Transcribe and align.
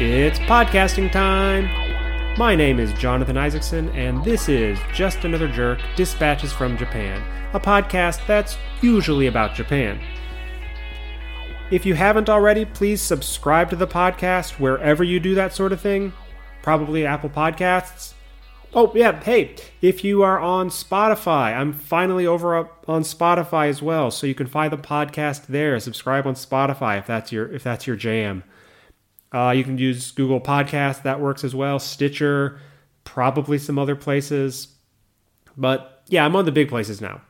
It's 0.00 0.38
podcasting 0.38 1.10
time. 1.10 1.68
My 2.38 2.54
name 2.54 2.78
is 2.78 2.92
Jonathan 2.92 3.36
Isaacson, 3.36 3.88
and 3.96 4.24
this 4.24 4.48
is 4.48 4.78
Just 4.94 5.24
Another 5.24 5.48
Jerk 5.48 5.80
Dispatches 5.96 6.52
from 6.52 6.78
Japan, 6.78 7.20
a 7.52 7.58
podcast 7.58 8.24
that's 8.24 8.56
usually 8.80 9.26
about 9.26 9.56
Japan. 9.56 10.00
If 11.72 11.84
you 11.84 11.94
haven't 11.94 12.28
already, 12.28 12.64
please 12.64 13.02
subscribe 13.02 13.70
to 13.70 13.76
the 13.76 13.88
podcast 13.88 14.60
wherever 14.60 15.02
you 15.02 15.18
do 15.18 15.34
that 15.34 15.52
sort 15.52 15.72
of 15.72 15.80
thing. 15.80 16.12
Probably 16.62 17.04
Apple 17.04 17.30
Podcasts. 17.30 18.12
Oh, 18.72 18.92
yeah, 18.94 19.20
hey, 19.20 19.56
if 19.82 20.04
you 20.04 20.22
are 20.22 20.38
on 20.38 20.68
Spotify, 20.68 21.56
I'm 21.56 21.72
finally 21.72 22.24
over 22.24 22.56
on 22.86 23.02
Spotify 23.02 23.68
as 23.68 23.82
well, 23.82 24.12
so 24.12 24.28
you 24.28 24.34
can 24.36 24.46
find 24.46 24.72
the 24.72 24.76
podcast 24.76 25.46
there. 25.46 25.80
Subscribe 25.80 26.24
on 26.24 26.34
Spotify 26.34 27.00
if 27.00 27.06
that's 27.08 27.32
your 27.32 27.52
if 27.52 27.64
that's 27.64 27.88
your 27.88 27.96
jam. 27.96 28.44
Uh, 29.32 29.52
you 29.56 29.64
can 29.64 29.78
use 29.78 30.10
Google 30.10 30.40
Podcast, 30.40 31.02
that 31.02 31.20
works 31.20 31.44
as 31.44 31.54
well. 31.54 31.78
Stitcher, 31.78 32.60
probably 33.04 33.58
some 33.58 33.78
other 33.78 33.96
places. 33.96 34.68
But 35.56 36.02
yeah, 36.08 36.24
I'm 36.24 36.36
on 36.36 36.44
the 36.44 36.52
big 36.52 36.68
places 36.68 37.00
now. 37.00 37.20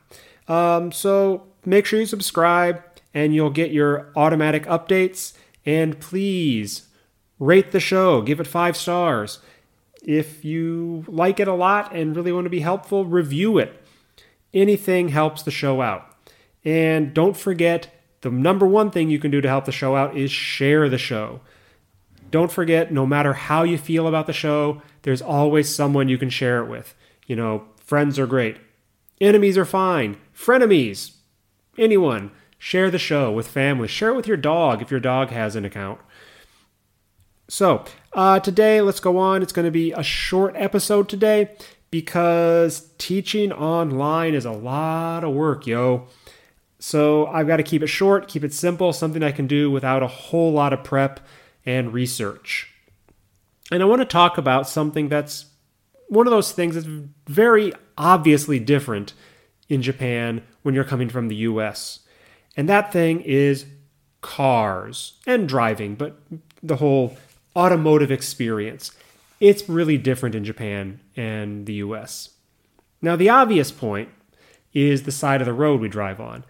Um, 0.47 0.91
so 0.91 1.47
make 1.65 1.85
sure 1.85 1.99
you 1.99 2.05
subscribe 2.05 2.83
and 3.13 3.33
you'll 3.33 3.49
get 3.49 3.71
your 3.71 4.11
automatic 4.15 4.65
updates. 4.65 5.33
And 5.65 5.99
please 5.99 6.87
rate 7.37 7.71
the 7.71 7.79
show, 7.79 8.21
give 8.21 8.39
it 8.39 8.47
five 8.47 8.77
stars. 8.77 9.39
If 10.01 10.45
you 10.45 11.03
like 11.07 11.39
it 11.39 11.47
a 11.47 11.53
lot 11.53 11.93
and 11.93 12.15
really 12.15 12.31
want 12.31 12.45
to 12.45 12.49
be 12.49 12.61
helpful, 12.61 13.05
review 13.05 13.57
it. 13.57 13.81
Anything 14.53 15.09
helps 15.09 15.43
the 15.43 15.51
show 15.51 15.81
out. 15.81 16.15
And 16.63 17.13
don't 17.13 17.37
forget 17.37 17.93
the 18.21 18.29
number 18.29 18.65
one 18.65 18.91
thing 18.91 19.09
you 19.09 19.19
can 19.19 19.31
do 19.31 19.41
to 19.41 19.47
help 19.47 19.65
the 19.65 19.71
show 19.71 19.95
out 19.95 20.17
is 20.17 20.31
share 20.31 20.89
the 20.89 20.97
show. 20.97 21.41
Don't 22.29 22.51
forget, 22.51 22.91
no 22.91 23.05
matter 23.05 23.33
how 23.33 23.63
you 23.63 23.77
feel 23.77 24.07
about 24.07 24.27
the 24.27 24.33
show, 24.33 24.81
there's 25.03 25.21
always 25.21 25.73
someone 25.73 26.09
you 26.09 26.17
can 26.17 26.29
share 26.29 26.63
it 26.63 26.69
with. 26.69 26.95
You 27.25 27.35
know, 27.35 27.63
friends 27.77 28.19
are 28.19 28.27
great, 28.27 28.57
enemies 29.21 29.57
are 29.57 29.65
fine, 29.65 30.17
frenemies, 30.35 31.15
anyone. 31.77 32.31
Share 32.61 32.91
the 32.91 32.99
show 32.99 33.31
with 33.31 33.47
family. 33.47 33.87
Share 33.87 34.09
it 34.09 34.15
with 34.15 34.27
your 34.27 34.35
dog 34.35 34.81
if 34.81 34.91
your 34.91 34.99
dog 34.99 35.29
has 35.29 35.55
an 35.55 35.63
account. 35.63 36.01
So, 37.47 37.85
uh, 38.11 38.41
today, 38.41 38.81
let's 38.81 38.99
go 38.99 39.17
on. 39.17 39.41
It's 39.41 39.53
going 39.53 39.65
to 39.65 39.71
be 39.71 39.93
a 39.93 40.03
short 40.03 40.55
episode 40.57 41.07
today 41.07 41.55
because 41.89 42.89
teaching 42.97 43.53
online 43.53 44.33
is 44.33 44.45
a 44.45 44.51
lot 44.51 45.23
of 45.23 45.33
work, 45.33 45.65
yo. 45.65 46.07
So, 46.79 47.27
I've 47.27 47.47
got 47.47 47.57
to 47.57 47.63
keep 47.63 47.81
it 47.81 47.87
short, 47.87 48.27
keep 48.27 48.43
it 48.43 48.53
simple, 48.53 48.91
something 48.91 49.23
I 49.23 49.31
can 49.31 49.47
do 49.47 49.71
without 49.71 50.03
a 50.03 50.07
whole 50.07 50.51
lot 50.51 50.73
of 50.73 50.83
prep 50.83 51.21
and 51.65 51.93
research. 51.93 52.73
And 53.71 53.83
I 53.83 53.85
want 53.85 54.01
to 54.01 54.05
talk 54.05 54.37
about 54.37 54.67
something 54.67 55.09
that's 55.09 55.45
one 56.07 56.25
of 56.25 56.31
those 56.31 56.51
things 56.51 56.75
that's 56.75 56.87
very 57.27 57.71
obviously 57.97 58.59
different 58.59 59.13
in 59.67 59.81
Japan 59.81 60.41
when 60.63 60.73
you're 60.73 60.83
coming 60.83 61.09
from 61.09 61.27
the 61.27 61.35
US. 61.35 61.99
And 62.57 62.67
that 62.67 62.91
thing 62.91 63.21
is 63.21 63.65
cars 64.21 65.13
and 65.25 65.47
driving, 65.47 65.95
but 65.95 66.19
the 66.61 66.77
whole 66.77 67.17
automotive 67.55 68.11
experience. 68.11 68.91
It's 69.39 69.69
really 69.69 69.97
different 69.97 70.35
in 70.35 70.43
Japan 70.43 70.99
and 71.15 71.65
the 71.65 71.75
US. 71.75 72.31
Now, 73.01 73.15
the 73.15 73.29
obvious 73.29 73.71
point 73.71 74.09
is 74.73 75.03
the 75.03 75.11
side 75.11 75.41
of 75.41 75.45
the 75.45 75.53
road 75.53 75.79
we 75.79 75.87
drive 75.87 76.19
on, 76.19 76.43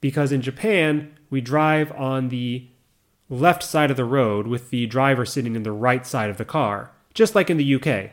because 0.00 0.32
in 0.32 0.42
Japan, 0.42 1.16
we 1.30 1.40
drive 1.40 1.90
on 1.92 2.28
the 2.28 2.68
left 3.28 3.62
side 3.62 3.90
of 3.90 3.96
the 3.96 4.04
road 4.04 4.46
with 4.46 4.70
the 4.70 4.86
driver 4.86 5.24
sitting 5.24 5.56
in 5.56 5.62
the 5.62 5.72
right 5.72 6.06
side 6.06 6.30
of 6.30 6.36
the 6.36 6.44
car, 6.44 6.92
just 7.14 7.34
like 7.34 7.50
in 7.50 7.56
the 7.56 7.74
UK. 7.74 8.10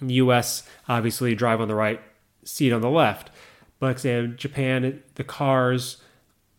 In 0.00 0.08
the 0.08 0.14
US, 0.14 0.64
obviously, 0.88 1.34
drive 1.34 1.60
on 1.60 1.68
the 1.68 1.74
right, 1.74 2.00
seat 2.44 2.72
on 2.72 2.80
the 2.80 2.90
left. 2.90 3.30
But 3.78 4.04
in 4.04 4.36
Japan, 4.36 5.02
the 5.14 5.24
cars 5.24 5.98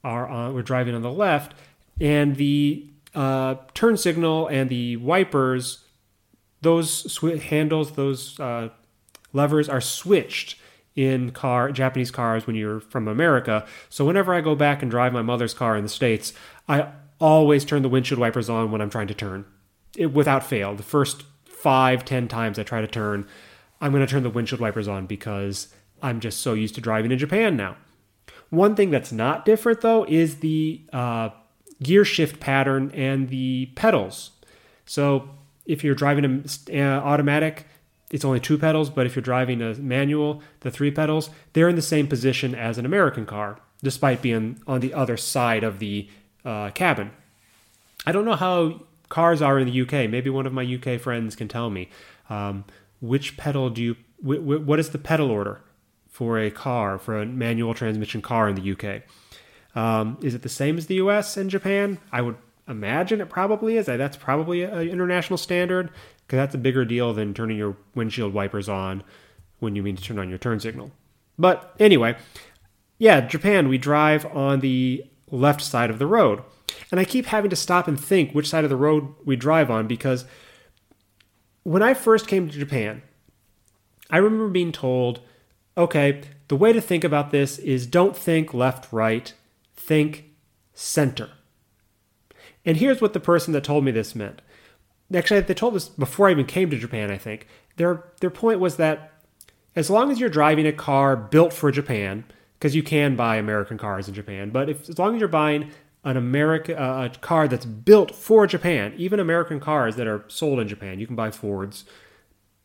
are 0.04 0.28
on, 0.28 0.54
we're 0.54 0.62
driving 0.62 0.96
on 0.96 1.02
the 1.02 1.12
left, 1.12 1.54
and 2.00 2.36
the 2.36 2.88
uh, 3.16 3.56
turn 3.74 3.98
signal 3.98 4.48
and 4.48 4.70
the 4.70 4.98
wipers, 4.98 5.86
those 6.62 7.12
sw- 7.12 7.42
handles, 7.42 7.94
those 7.94 8.40
uh, 8.40 8.70
levers 9.32 9.70
are 9.70 9.82
switched 9.82 10.58
in 10.96 11.32
car 11.32 11.72
Japanese 11.72 12.12
cars 12.12 12.46
when 12.46 12.56
you're 12.56 12.80
from 12.80 13.08
America. 13.08 13.66
So 13.90 14.06
whenever 14.06 14.34
I 14.34 14.42
go 14.42 14.56
back 14.56 14.82
and 14.82 14.92
drive 14.92 15.14
my 15.14 15.22
mother's 15.22 15.54
car 15.54 15.76
in 15.76 15.84
the 15.84 15.90
states, 15.90 16.34
I 16.68 16.90
always 17.23 17.63
turn 17.63 17.81
the 17.81 17.89
windshield 17.89 18.19
wipers 18.19 18.50
on 18.50 18.69
when 18.69 18.81
I'm 18.81 18.89
trying 18.89 19.07
to 19.07 19.13
turn, 19.13 19.45
it, 19.95 20.07
without 20.07 20.44
fail. 20.44 20.75
The 20.75 20.84
first 20.84 21.23
five, 21.45 22.03
ten 22.03 22.28
times 22.28 22.59
I 22.59 22.63
try 22.63 22.81
to 22.81 22.88
turn, 22.88 23.25
I'm 23.79 23.94
going 23.94 24.06
to 24.06 24.11
turn 24.11 24.23
the 24.23 24.29
windshield 24.29 24.59
wipers 24.59 24.89
on 24.89 25.06
because 25.06 25.69
I'm 26.01 26.19
just 26.19 26.41
so 26.41 26.53
used 26.53 26.75
to 26.75 26.81
driving 26.81 27.13
in 27.13 27.17
Japan 27.17 27.56
now. 27.56 27.78
One 28.50 28.75
thing 28.75 28.91
that's 28.91 29.13
not 29.13 29.45
different 29.45 29.79
though 29.79 30.03
is 30.03 30.39
the 30.39 30.81
uh, 30.91 31.29
gear 31.81 32.03
shift 32.03 32.41
pattern 32.41 32.91
and 32.94 33.29
the 33.29 33.67
pedals. 33.75 34.31
So 34.85 35.29
if 35.66 35.81
you're 35.81 35.95
driving 35.95 36.25
an 36.25 36.45
uh, 36.73 37.01
automatic, 37.05 37.67
it's 38.11 38.25
only 38.25 38.41
two 38.41 38.57
pedals, 38.57 38.90
but 38.90 39.05
if 39.05 39.16
you're 39.16 39.23
driving 39.23 39.61
a 39.61 39.73
manual, 39.75 40.44
the 40.59 40.69
three 40.69 40.91
pedals, 40.91 41.29
they're 41.53 41.69
in 41.69 41.78
the 41.78 41.81
same 41.81 42.07
position 42.07 42.53
as 42.53 42.78
an 42.78 42.85
American 42.85 43.25
car, 43.25 43.59
despite 43.81 44.22
being 44.22 44.61
on 44.67 44.81
the 44.81 44.94
other 44.94 45.16
side 45.16 45.63
of 45.63 45.79
the 45.79 46.09
uh, 46.46 46.72
cabin. 46.72 47.12
I 48.06 48.12
don't 48.12 48.26
know 48.26 48.36
how 48.36 48.81
cars 49.09 49.42
are 49.42 49.59
in 49.59 49.68
the 49.68 49.81
UK. 49.81 50.09
Maybe 50.09 50.30
one 50.30 50.46
of 50.46 50.54
my 50.54 50.64
UK 50.64 51.00
friends 51.00 51.36
can 51.36 51.48
tell 51.48 51.70
me. 51.70 51.90
Um, 52.30 52.66
which 53.00 53.38
pedal 53.38 53.70
do 53.70 53.81
you? 53.81 53.96
Wh- 54.22 54.42
wh- 54.42 54.68
what 54.68 54.80
is 54.80 54.90
the 54.90 54.98
pedal 54.98 55.30
order 55.30 55.62
for 56.09 56.40
a 56.40 56.52
car 56.52 56.98
for 56.98 57.22
a 57.22 57.26
manual 57.26 57.74
transmission 57.74 58.22
car 58.22 58.48
in 58.48 58.56
the 58.56 58.72
UK? 58.72 59.03
Um, 59.76 60.18
is 60.22 60.36
it 60.36 60.42
the 60.42 60.50
same 60.50 60.78
as 60.78 60.88
the 60.88 60.96
US 60.96 61.38
and 61.38 61.50
Japan? 61.50 61.98
I 62.12 62.22
would 62.22 62.38
imagine 62.68 63.22
it 63.22 63.30
probably 63.30 63.78
is. 63.78 63.88
That's 63.88 64.18
probably 64.18 64.64
an 64.64 64.88
international 64.90 65.38
standard 65.38 65.90
because 66.26 66.38
that's 66.38 66.56
a 66.56 66.59
bigger 66.59 66.86
deal 66.86 67.14
than 67.14 67.34
turning 67.34 67.58
your 67.58 67.76
windshield 67.96 68.34
wipers 68.34 68.70
on 68.70 69.03
when 69.59 69.76
you 69.76 69.84
mean 69.84 69.96
to 69.96 70.03
turn 70.03 70.20
on 70.20 70.30
your 70.30 70.38
turn 70.38 70.59
signal. 70.59 70.92
But 71.38 71.76
anyway, 71.80 72.16
yeah, 73.00 73.22
Japan, 73.22 73.68
we 73.68 73.78
drive 73.78 74.26
on 74.36 74.59
the 74.59 75.03
left 75.29 75.61
side 75.61 75.89
of 75.89 76.00
the 76.00 76.07
road. 76.07 76.41
And 76.91 77.00
I 77.00 77.06
keep 77.06 77.28
having 77.28 77.50
to 77.50 77.56
stop 77.56 77.88
and 77.88 78.00
think 78.00 78.31
which 78.31 78.50
side 78.50 78.63
of 78.63 78.69
the 78.69 78.75
road 78.75 79.13
we 79.25 79.35
drive 79.35 79.69
on 79.69 79.88
because 79.88 80.25
when 81.63 81.81
I 81.81 81.94
first 81.94 82.28
came 82.28 82.50
to 82.50 82.59
Japan, 82.59 83.01
I 84.09 84.17
remember 84.17 84.50
being 84.50 84.72
told, 84.72 85.22
okay, 85.78 86.22
the 86.47 86.56
way 86.56 86.73
to 86.73 86.81
think 86.81 87.03
about 87.03 87.31
this 87.31 87.57
is 87.57 87.88
don't 87.88 88.16
think 88.16 88.53
left, 88.53 88.91
right, 88.91 89.34
think 89.75 90.25
center. 90.73 91.29
And 92.66 92.78
here's 92.78 93.01
what 93.01 93.13
the 93.13 93.19
person 93.19 93.53
that 93.53 93.63
told 93.63 93.84
me 93.84 93.91
this 93.91 94.16
meant. 94.16 94.41
Actually, 95.13 95.41
they 95.41 95.53
told 95.53 95.75
us 95.75 95.90
before 95.90 96.28
I 96.28 96.31
even 96.31 96.45
came 96.45 96.69
to 96.69 96.78
Japan, 96.78 97.11
I 97.11 97.17
think. 97.17 97.47
Their, 97.78 98.05
their 98.19 98.29
point 98.29 98.59
was 98.59 98.78
that 98.78 99.13
as 99.75 99.90
long 99.90 100.11
as 100.11 100.19
you're 100.19 100.29
driving 100.29 100.67
a 100.67 100.72
car 100.72 101.16
built 101.16 101.53
for 101.53 101.72
Japan, 101.72 102.23
because 102.63 102.75
you 102.75 102.81
can 102.81 103.18
buy 103.18 103.35
American 103.35 103.78
cars 103.78 104.07
in 104.07 104.13
Japan. 104.13 104.50
But 104.50 104.69
if 104.69 104.90
as 104.90 104.97
long 104.97 105.16
as 105.16 105.19
you're 105.19 105.28
buying 105.28 105.72
an 106.05 106.16
American 106.16 106.78
uh, 106.78 107.09
a 107.14 107.20
car 107.20 107.46
that's 107.46 107.66
built 107.66 108.16
for 108.16 108.47
Japan, 108.47 108.93
even 108.96 109.20
American 109.20 109.59
cars 109.59 109.97
that 109.97 110.08
are 110.08 110.23
sold 110.29 110.61
in 110.61 110.70
Japan, 110.70 110.97
you 110.97 111.05
can 111.05 111.17
buy 111.17 111.29
Fords. 111.29 111.84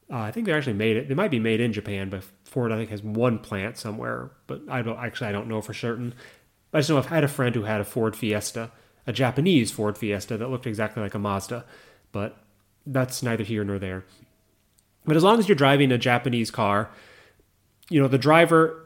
Uh, 0.09 0.19
I 0.19 0.31
think 0.31 0.47
they're 0.47 0.57
actually 0.57 0.75
made 0.75 0.97
it. 0.97 1.09
They 1.09 1.17
might 1.17 1.33
be 1.33 1.41
made 1.41 1.61
in 1.61 1.73
Japan, 1.73 2.11
but 2.11 2.23
Ford 2.45 2.71
I 2.71 2.77
think 2.77 2.91
has 2.91 3.03
one 3.03 3.41
plant 3.41 3.77
somewhere. 3.77 4.31
But 4.47 4.63
I 4.69 4.83
don't 4.83 5.01
actually 5.01 5.27
I 5.27 5.33
don't 5.33 5.49
know 5.49 5.61
for 5.61 5.75
certain. 5.75 6.15
I 6.73 6.79
just 6.79 6.91
know 6.91 6.99
I've 6.99 7.07
had 7.07 7.25
a 7.25 7.29
friend 7.29 7.53
who 7.57 7.65
had 7.65 7.81
a 7.81 7.85
Ford 7.85 8.15
Fiesta, 8.15 8.71
a 9.05 9.13
Japanese 9.13 9.73
Ford 9.73 9.99
Fiesta 9.99 10.37
that 10.37 10.49
looked 10.49 10.69
exactly 10.69 11.03
like 11.03 11.15
a 11.15 11.19
Mazda, 11.19 11.65
but 12.13 12.39
that's 12.87 13.21
neither 13.21 13.43
here 13.43 13.65
nor 13.65 13.81
there. 13.81 14.05
But 15.05 15.17
as 15.17 15.25
long 15.25 15.41
as 15.41 15.49
you're 15.49 15.57
driving 15.57 15.91
a 15.91 15.99
Japanese 15.99 16.53
car, 16.53 16.89
you 17.91 18.01
know 18.01 18.07
the 18.07 18.17
driver 18.17 18.85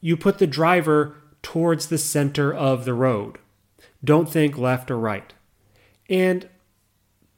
you 0.00 0.16
put 0.16 0.38
the 0.38 0.46
driver 0.46 1.16
towards 1.42 1.86
the 1.86 1.98
center 1.98 2.52
of 2.52 2.84
the 2.84 2.94
road. 2.94 3.38
Don't 4.02 4.28
think 4.28 4.58
left 4.58 4.90
or 4.90 4.98
right. 4.98 5.32
And 6.08 6.48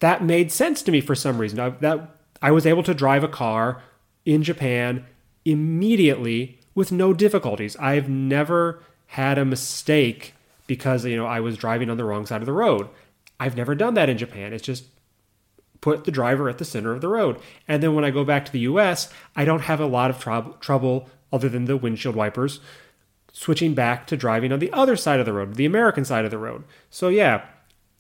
that 0.01 0.25
made 0.25 0.51
sense 0.51 0.83
to 0.83 0.93
me 0.93 1.01
for 1.01 1.15
some 1.15 1.39
reason. 1.39 1.61
I, 1.61 1.71
that 1.71 2.17
I 2.41 2.51
was 2.51 2.67
able 2.67 2.83
to 2.85 2.95
drive 2.95 3.23
a 3.23 3.29
car 3.29 3.83
in 4.25 4.43
Japan 4.43 5.05
immediately 5.45 6.59
with 6.75 6.93
no 6.93 7.13
difficulties. 7.13 7.77
I've 7.77 8.09
never 8.09 8.83
had 9.07 9.39
a 9.39 9.45
mistake 9.45 10.35
because 10.67 11.05
you 11.05 11.17
know 11.17 11.27
I 11.27 11.41
was 11.41 11.57
driving 11.57 11.91
on 11.91 11.97
the 11.97 12.05
wrong 12.05 12.27
side 12.27 12.43
of 12.43 12.47
the 12.47 12.53
road. 12.53 12.89
I've 13.39 13.57
never 13.57 13.75
done 13.75 13.95
that 13.95 14.09
in 14.09 14.19
Japan. 14.19 14.53
It's 14.53 14.65
just 14.65 14.85
put 15.81 16.05
the 16.05 16.11
driver 16.11 16.49
at 16.49 16.59
the 16.59 16.65
center 16.65 16.93
of 16.93 17.01
the 17.01 17.09
road. 17.09 17.39
And 17.69 17.83
then 17.83 17.95
when 17.95 18.05
I 18.05 18.11
go 18.11 18.25
back 18.25 18.45
to 18.47 18.53
the 18.53 18.61
US, 18.61 19.13
I 19.37 19.45
don't 19.45 19.63
have 19.63 19.81
a 19.81 19.87
lot 19.87 20.11
of 20.11 20.19
tr- 20.19 20.57
trouble 20.61 21.09
other 21.33 21.49
than 21.49 21.65
the 21.65 21.77
windshield 21.77 22.15
wipers, 22.15 22.61
switching 23.33 23.75
back 23.75 24.07
to 24.07 24.17
driving 24.17 24.53
on 24.53 24.59
the 24.59 24.73
other 24.73 24.97
side 24.97 25.21
of 25.21 25.27
the 25.27 25.33
road, 25.33 25.55
the 25.55 25.65
American 25.65 26.05
side 26.05 26.25
of 26.25 26.31
the 26.31 26.39
road. 26.39 26.65
So, 26.91 27.09
yeah, 27.09 27.45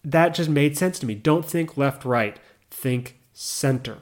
that 0.05 0.35
just 0.35 0.51
made 0.51 0.77
sense 0.77 0.99
to 0.99 1.07
me. 1.07 1.15
Don't 1.15 1.45
think 1.45 1.77
left, 1.77 2.05
right, 2.05 2.39
think 2.71 3.19
center. 3.33 3.99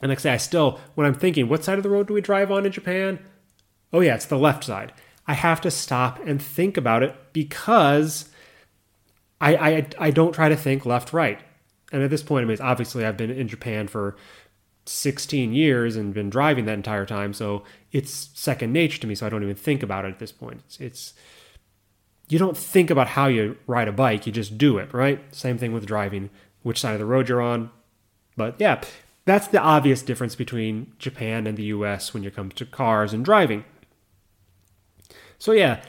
And 0.00 0.08
like 0.08 0.18
I 0.18 0.22
say, 0.22 0.32
I 0.32 0.36
still, 0.36 0.80
when 0.94 1.06
I'm 1.06 1.14
thinking, 1.14 1.48
what 1.48 1.62
side 1.62 1.78
of 1.78 1.84
the 1.84 1.90
road 1.90 2.08
do 2.08 2.14
we 2.14 2.20
drive 2.20 2.50
on 2.50 2.66
in 2.66 2.72
Japan? 2.72 3.20
Oh, 3.92 4.00
yeah, 4.00 4.14
it's 4.16 4.26
the 4.26 4.38
left 4.38 4.64
side. 4.64 4.92
I 5.26 5.34
have 5.34 5.60
to 5.60 5.70
stop 5.70 6.18
and 6.26 6.42
think 6.42 6.76
about 6.76 7.04
it 7.04 7.14
because 7.32 8.28
I, 9.40 9.54
I, 9.54 9.86
I 9.98 10.10
don't 10.10 10.32
try 10.32 10.48
to 10.48 10.56
think 10.56 10.84
left, 10.84 11.12
right. 11.12 11.40
And 11.92 12.02
at 12.02 12.10
this 12.10 12.22
point, 12.22 12.44
I 12.44 12.48
mean, 12.48 12.58
obviously, 12.60 13.04
I've 13.04 13.16
been 13.16 13.30
in 13.30 13.46
Japan 13.48 13.86
for 13.86 14.16
16 14.84 15.52
years 15.52 15.96
and 15.96 16.12
been 16.12 16.30
driving 16.30 16.64
that 16.64 16.74
entire 16.74 17.06
time. 17.06 17.32
So 17.32 17.62
it's 17.92 18.30
second 18.34 18.72
nature 18.72 19.00
to 19.00 19.06
me. 19.06 19.14
So 19.14 19.26
I 19.26 19.28
don't 19.28 19.42
even 19.42 19.54
think 19.54 19.82
about 19.82 20.04
it 20.04 20.08
at 20.08 20.18
this 20.18 20.32
point. 20.32 20.62
It's, 20.66 20.80
it's 20.80 21.14
you 22.28 22.38
don't 22.38 22.56
think 22.56 22.90
about 22.90 23.08
how 23.08 23.26
you 23.26 23.56
ride 23.66 23.88
a 23.88 23.92
bike, 23.92 24.26
you 24.26 24.32
just 24.32 24.56
do 24.56 24.78
it, 24.78 24.92
right? 24.94 25.22
Same 25.34 25.58
thing 25.58 25.72
with 25.72 25.86
driving, 25.86 26.30
which 26.62 26.80
side 26.80 26.94
of 26.94 26.98
the 26.98 27.06
road 27.06 27.28
you're 27.28 27.42
on. 27.42 27.70
But 28.36 28.56
yeah, 28.58 28.80
that's 29.24 29.48
the 29.48 29.60
obvious 29.60 30.02
difference 30.02 30.34
between 30.34 30.92
Japan 30.98 31.46
and 31.46 31.56
the 31.56 31.64
US 31.64 32.14
when 32.14 32.24
it 32.24 32.34
comes 32.34 32.54
to 32.54 32.64
cars 32.64 33.12
and 33.12 33.24
driving. 33.24 33.64
So 35.38 35.52
yeah, 35.52 35.82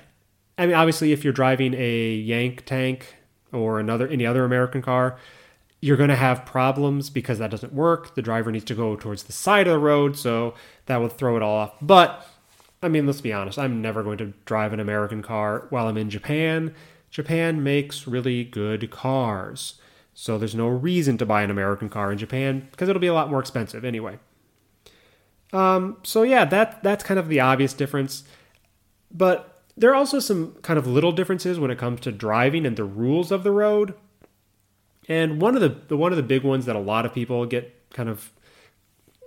I 0.58 0.66
mean 0.66 0.76
obviously 0.76 1.12
if 1.12 1.24
you're 1.24 1.34
driving 1.34 1.74
a 1.76 2.14
Yank 2.16 2.66
tank 2.66 3.16
or 3.52 3.80
another 3.80 4.08
any 4.08 4.26
other 4.26 4.44
American 4.44 4.82
car, 4.82 5.18
you're 5.84 5.98
going 5.98 6.10
to 6.10 6.16
have 6.16 6.46
problems 6.46 7.10
because 7.10 7.40
that 7.40 7.52
doesn't 7.52 7.74
work. 7.74 8.16
The 8.16 8.22
driver 8.22 8.54
needs 8.54 8.64
to 8.66 8.74
go 8.74 8.96
towards 8.96 9.24
the 9.24 9.34
side 9.34 9.68
of 9.68 9.74
the 9.74 9.80
road, 9.80 10.18
so 10.18 10.54
that 10.86 10.96
will 10.96 11.10
throw 11.10 11.36
it 11.36 11.44
all 11.44 11.58
off. 11.58 11.74
But 11.82 12.26
I 12.82 12.88
mean, 12.88 13.06
let's 13.06 13.20
be 13.20 13.34
honest, 13.34 13.60
I'm 13.60 13.82
never 13.82 14.02
going 14.02 14.18
to 14.20 14.34
drive 14.46 14.72
an 14.72 14.80
American 14.80 15.22
car 15.22 15.68
while 15.72 15.90
I'm 15.90 15.98
in 15.98 16.10
Japan. 16.10 16.74
Japan 17.12 17.64
makes 17.64 18.08
really 18.08 18.46
good 18.46 18.92
cars. 18.92 19.76
So 20.14 20.38
there's 20.38 20.56
no 20.56 20.70
reason 20.70 21.18
to 21.18 21.26
buy 21.26 21.44
an 21.44 21.52
American 21.52 21.90
car 21.90 22.14
in 22.14 22.18
Japan 22.18 22.66
because 22.72 22.88
it'll 22.88 23.02
be 23.02 23.08
a 23.08 23.14
lot 23.14 23.30
more 23.30 23.42
expensive 23.42 23.84
anyway. 23.84 24.20
Um, 25.52 25.98
so 26.04 26.24
yeah, 26.24 26.46
that 26.46 26.82
that's 26.82 27.04
kind 27.04 27.20
of 27.20 27.28
the 27.28 27.42
obvious 27.42 27.74
difference. 27.74 28.24
But 29.12 29.62
there 29.76 29.92
are 29.92 29.96
also 29.96 30.20
some 30.20 30.54
kind 30.62 30.80
of 30.80 30.88
little 30.88 31.12
differences 31.12 31.60
when 31.60 31.72
it 31.72 31.78
comes 31.78 32.00
to 32.02 32.12
driving 32.14 32.66
and 32.66 32.78
the 32.78 32.86
rules 32.86 33.34
of 33.34 33.44
the 33.44 33.52
road. 33.52 33.96
And 35.08 35.42
one 35.42 35.56
of 35.56 35.62
the, 35.62 35.76
the 35.88 35.98
one 35.98 36.12
of 36.12 36.18
the 36.18 36.24
big 36.24 36.44
ones 36.44 36.66
that 36.66 36.76
a 36.76 36.80
lot 36.80 37.06
of 37.06 37.14
people 37.14 37.46
get 37.46 37.90
kind 37.92 38.10
of 38.10 38.32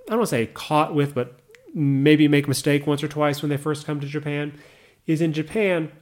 I 0.07 0.11
don't 0.11 0.21
want 0.21 0.29
to 0.29 0.37
say 0.37 0.47
caught 0.47 0.95
with, 0.95 1.15
but 1.15 1.41
maybe 1.75 2.29
make 2.29 2.47
a 2.47 2.49
mistake 2.49 2.87
once 2.87 3.03
or 3.03 3.09
twice 3.09 3.43
when 3.43 3.51
they 3.51 3.57
first 3.57 3.87
come 3.87 4.01
to 4.01 4.07
Japan 4.07 4.59
is 5.07 5.21
in 5.21 5.33
Japan, 5.33 5.93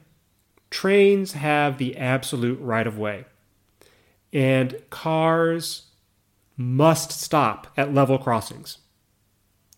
trains 0.69 1.33
have 1.33 1.77
the 1.77 1.97
absolute 1.97 2.59
right 2.59 2.87
of 2.87 2.97
way. 2.97 3.25
And 4.31 4.81
cars 4.89 5.87
must 6.57 7.11
stop 7.11 7.67
at 7.77 7.93
level 7.93 8.17
crossings, 8.17 8.79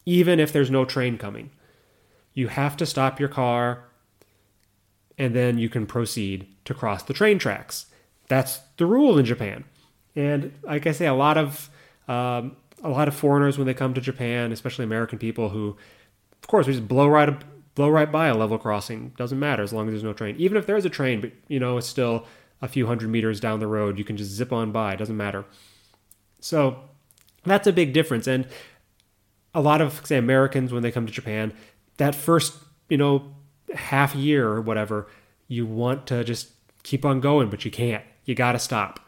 even 0.05 0.39
if 0.39 0.51
there's 0.51 0.71
no 0.71 0.85
train 0.85 1.17
coming. 1.17 1.51
You 2.33 2.49
have 2.49 2.77
to 2.77 2.85
stop 2.85 3.19
your 3.19 3.29
car 3.29 3.85
and 5.17 5.35
then 5.35 5.57
you 5.57 5.69
can 5.69 5.87
proceed 5.87 6.47
to 6.65 6.73
cross 6.73 7.03
the 7.03 7.13
train 7.13 7.39
tracks. 7.39 7.87
That's 8.27 8.59
the 8.77 8.85
rule 8.85 9.17
in 9.17 9.25
Japan. 9.25 9.63
And 10.17 10.51
like 10.63 10.87
I 10.87 10.91
say, 10.93 11.05
a 11.05 11.13
lot 11.13 11.37
of 11.37 11.69
um, 12.07 12.57
a 12.83 12.89
lot 12.89 13.07
of 13.07 13.15
foreigners 13.15 13.57
when 13.57 13.67
they 13.67 13.73
come 13.75 13.93
to 13.93 14.01
Japan, 14.01 14.51
especially 14.51 14.83
American 14.83 15.19
people 15.19 15.49
who, 15.49 15.77
of 16.41 16.47
course, 16.47 16.65
we 16.65 16.73
just 16.73 16.87
blow 16.87 17.07
right 17.07 17.29
blow 17.75 17.87
right 17.87 18.11
by 18.11 18.27
a 18.27 18.35
level 18.35 18.57
crossing. 18.57 19.09
Doesn't 19.15 19.39
matter 19.39 19.61
as 19.61 19.71
long 19.71 19.87
as 19.87 19.91
there's 19.91 20.03
no 20.03 20.13
train. 20.13 20.35
Even 20.39 20.57
if 20.57 20.65
there's 20.65 20.85
a 20.85 20.89
train, 20.89 21.21
but 21.21 21.31
you 21.47 21.59
know 21.59 21.77
it's 21.77 21.87
still 21.87 22.25
a 22.63 22.67
few 22.67 22.87
hundred 22.87 23.09
meters 23.09 23.39
down 23.39 23.59
the 23.59 23.67
road, 23.67 23.99
you 23.99 24.03
can 24.03 24.17
just 24.17 24.31
zip 24.31 24.51
on 24.51 24.71
by. 24.71 24.93
It 24.93 24.97
doesn't 24.97 25.15
matter. 25.15 25.45
So 26.39 26.79
that's 27.45 27.67
a 27.67 27.73
big 27.73 27.93
difference. 27.93 28.25
And 28.25 28.47
a 29.53 29.61
lot 29.61 29.81
of 29.81 30.03
say 30.03 30.17
Americans 30.17 30.73
when 30.73 30.81
they 30.81 30.91
come 30.91 31.05
to 31.05 31.13
Japan, 31.13 31.53
that 31.97 32.15
first 32.15 32.55
you 32.89 32.97
know 32.97 33.35
half 33.75 34.15
year 34.15 34.47
or 34.47 34.61
whatever, 34.61 35.07
you 35.47 35.67
want 35.67 36.07
to 36.07 36.23
just 36.23 36.49
keep 36.81 37.05
on 37.05 37.19
going, 37.19 37.51
but 37.51 37.65
you 37.65 37.69
can't. 37.69 38.03
You 38.25 38.33
got 38.33 38.53
to 38.53 38.59
stop 38.59 38.99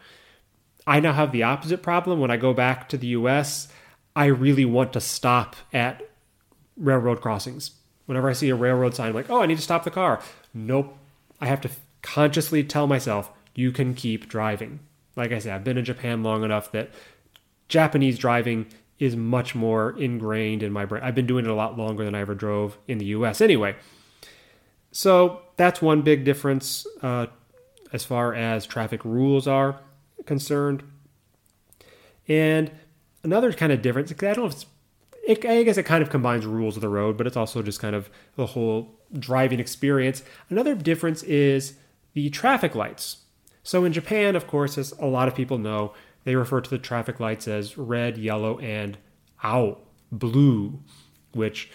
I 0.89 0.99
now 0.99 1.13
have 1.13 1.31
the 1.31 1.43
opposite 1.43 1.83
problem. 1.83 2.19
When 2.19 2.31
I 2.31 2.37
go 2.37 2.51
back 2.51 2.89
to 2.89 2.97
the 2.97 3.07
US, 3.09 3.67
I 4.15 4.25
really 4.25 4.65
want 4.65 4.91
to 4.93 4.99
stop 4.99 5.55
at 5.71 6.01
railroad 6.75 7.21
crossings. 7.21 7.71
Whenever 8.07 8.27
I 8.27 8.33
see 8.33 8.49
a 8.49 8.55
railroad 8.55 8.95
sign, 8.95 9.09
I'm 9.09 9.13
like, 9.13 9.29
oh, 9.29 9.39
I 9.39 9.45
need 9.45 9.57
to 9.57 9.63
stop 9.63 9.83
the 9.83 9.91
car. 9.91 10.19
Nope. 10.51 10.97
I 11.39 11.45
have 11.45 11.61
to 11.61 11.69
consciously 12.01 12.63
tell 12.63 12.87
myself, 12.87 13.31
you 13.53 13.71
can 13.71 13.93
keep 13.93 14.27
driving. 14.27 14.79
Like 15.15 15.31
I 15.31 15.37
said, 15.37 15.53
I've 15.53 15.63
been 15.63 15.77
in 15.77 15.85
Japan 15.85 16.23
long 16.23 16.43
enough 16.43 16.71
that 16.71 16.89
Japanese 17.67 18.17
driving 18.17 18.65
is 18.97 19.15
much 19.15 19.53
more 19.53 19.91
ingrained 19.91 20.63
in 20.63 20.73
my 20.73 20.85
brain. 20.85 21.03
I've 21.03 21.13
been 21.13 21.27
doing 21.27 21.45
it 21.45 21.51
a 21.51 21.55
lot 21.55 21.77
longer 21.77 22.03
than 22.03 22.15
I 22.15 22.21
ever 22.21 22.33
drove 22.33 22.79
in 22.87 22.97
the 22.97 23.05
US 23.05 23.41
anyway. 23.41 23.75
So 24.91 25.41
that's 25.55 25.83
one 25.83 26.01
big 26.01 26.25
difference 26.25 26.87
uh, 27.03 27.27
as 27.93 28.03
far 28.03 28.33
as 28.33 28.65
traffic 28.65 29.05
rules 29.05 29.47
are 29.47 29.79
concerned. 30.29 30.83
And 32.27 32.71
another 33.23 33.51
kind 33.51 33.73
of 33.73 33.81
difference, 33.81 34.13
I 34.13 34.15
don't 34.15 34.37
know 34.37 34.45
if 34.45 34.53
it's, 34.53 34.65
it, 35.27 35.45
I 35.45 35.63
guess 35.63 35.77
it 35.77 35.83
kind 35.83 36.01
of 36.01 36.09
combines 36.09 36.45
rules 36.45 36.77
of 36.77 36.81
the 36.81 36.87
road, 36.87 37.17
but 37.17 37.27
it's 37.27 37.35
also 37.35 37.61
just 37.61 37.81
kind 37.81 37.95
of 37.95 38.09
the 38.37 38.45
whole 38.45 38.99
driving 39.17 39.59
experience. 39.59 40.23
Another 40.49 40.75
difference 40.75 41.23
is 41.23 41.73
the 42.13 42.29
traffic 42.29 42.75
lights. 42.75 43.25
So 43.63 43.83
in 43.83 43.91
Japan, 43.91 44.35
of 44.35 44.47
course, 44.47 44.77
as 44.77 44.91
a 44.93 45.07
lot 45.07 45.27
of 45.27 45.35
people 45.35 45.57
know, 45.57 45.93
they 46.23 46.35
refer 46.35 46.61
to 46.61 46.69
the 46.69 46.77
traffic 46.77 47.19
lights 47.19 47.47
as 47.47 47.77
red, 47.77 48.17
yellow, 48.17 48.59
and 48.59 48.97
ao, 49.43 49.79
blue, 50.11 50.79
which 51.33 51.69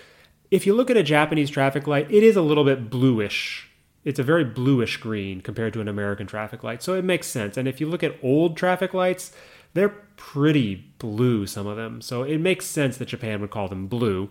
if 0.50 0.66
you 0.66 0.74
look 0.74 0.90
at 0.90 0.96
a 0.96 1.02
Japanese 1.02 1.50
traffic 1.50 1.88
light, 1.88 2.10
it 2.10 2.22
is 2.22 2.36
a 2.36 2.42
little 2.42 2.64
bit 2.64 2.88
bluish 2.88 3.68
it's 4.04 4.18
a 4.18 4.22
very 4.22 4.44
bluish 4.44 4.98
green 4.98 5.40
compared 5.40 5.72
to 5.72 5.80
an 5.80 5.88
American 5.88 6.26
traffic 6.26 6.62
light. 6.62 6.82
So 6.82 6.94
it 6.94 7.04
makes 7.04 7.26
sense. 7.26 7.56
And 7.56 7.66
if 7.66 7.80
you 7.80 7.88
look 7.88 8.02
at 8.02 8.16
old 8.22 8.56
traffic 8.56 8.92
lights, 8.92 9.32
they're 9.72 9.88
pretty 10.16 10.92
blue, 10.98 11.46
some 11.46 11.66
of 11.66 11.76
them. 11.76 12.00
So 12.00 12.22
it 12.22 12.38
makes 12.38 12.66
sense 12.66 12.98
that 12.98 13.08
Japan 13.08 13.40
would 13.40 13.50
call 13.50 13.68
them 13.68 13.86
blue. 13.86 14.30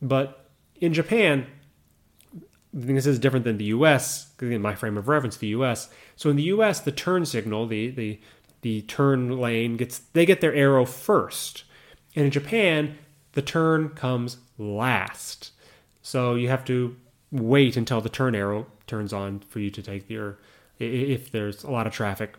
But 0.00 0.50
in 0.80 0.94
Japan, 0.94 1.46
this 2.72 3.06
is 3.06 3.18
different 3.18 3.44
than 3.44 3.58
the 3.58 3.64
US, 3.64 4.32
in 4.40 4.62
my 4.62 4.74
frame 4.74 4.96
of 4.96 5.08
reference, 5.08 5.36
the 5.36 5.48
US. 5.48 5.90
So 6.16 6.30
in 6.30 6.36
the 6.36 6.44
US, 6.44 6.80
the 6.80 6.92
turn 6.92 7.26
signal, 7.26 7.66
the, 7.66 7.90
the, 7.90 8.20
the 8.62 8.82
turn 8.82 9.38
lane 9.38 9.76
gets 9.76 9.98
they 9.98 10.24
get 10.24 10.40
their 10.40 10.54
arrow 10.54 10.86
first. 10.86 11.64
And 12.16 12.24
in 12.24 12.30
Japan, 12.30 12.98
the 13.32 13.42
turn 13.42 13.90
comes 13.90 14.38
last. 14.58 15.52
So 16.02 16.34
you 16.34 16.48
have 16.48 16.64
to 16.64 16.96
wait 17.32 17.76
until 17.76 18.00
the 18.00 18.08
turn 18.08 18.34
arrow 18.34 18.66
turns 18.86 19.12
on 19.12 19.40
for 19.40 19.60
you 19.60 19.70
to 19.70 19.82
take 19.82 20.08
your 20.10 20.38
if 20.78 21.30
there's 21.30 21.62
a 21.62 21.70
lot 21.70 21.86
of 21.86 21.92
traffic. 21.92 22.34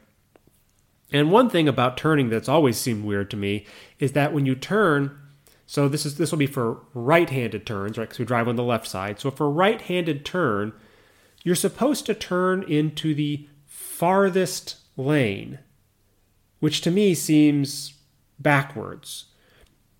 And 1.11 1.31
one 1.31 1.49
thing 1.49 1.67
about 1.67 1.97
turning 1.97 2.29
that's 2.29 2.49
always 2.49 2.77
seemed 2.77 3.03
weird 3.03 3.29
to 3.31 3.37
me 3.37 3.65
is 3.99 4.13
that 4.13 4.33
when 4.33 4.45
you 4.45 4.55
turn, 4.55 5.17
so 5.65 5.87
this 5.87 6.05
is 6.05 6.15
this 6.15 6.31
will 6.31 6.39
be 6.39 6.47
for 6.47 6.79
right-handed 6.93 7.65
turns, 7.65 7.97
right? 7.97 8.05
Because 8.05 8.19
we 8.19 8.25
drive 8.25 8.47
on 8.47 8.55
the 8.55 8.63
left 8.63 8.87
side. 8.87 9.19
So 9.19 9.29
for 9.29 9.49
right-handed 9.49 10.25
turn, 10.25 10.73
you're 11.43 11.55
supposed 11.55 12.05
to 12.05 12.13
turn 12.13 12.63
into 12.63 13.13
the 13.13 13.47
farthest 13.65 14.77
lane, 14.97 15.59
which 16.59 16.81
to 16.81 16.91
me 16.91 17.13
seems 17.13 17.93
backwards. 18.39 19.25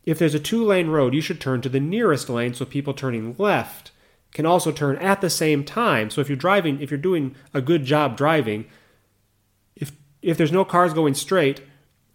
If 0.04 0.18
there's 0.18 0.34
a 0.34 0.40
two-lane 0.40 0.88
road, 0.88 1.14
you 1.14 1.22
should 1.22 1.40
turn 1.40 1.62
to 1.62 1.70
the 1.70 1.80
nearest 1.80 2.30
lane 2.30 2.54
so 2.54 2.66
people 2.66 2.94
turning 2.94 3.36
left 3.38 3.91
can 4.34 4.46
also 4.46 4.72
turn 4.72 4.96
at 4.98 5.22
the 5.22 5.30
same 5.30 5.64
time. 5.64 6.10
So 6.10 6.22
if 6.22 6.30
you're 6.30 6.36
driving, 6.36 6.82
if 6.82 6.90
you're 6.90 6.98
doing 6.98 7.36
a 7.54 7.62
good 7.62 7.84
job 7.86 8.18
driving, 8.18 8.66
if 9.76 9.92
if 10.22 10.38
there's 10.38 10.52
no 10.52 10.66
cars 10.66 10.94
going 10.94 11.14
straight, 11.14 11.62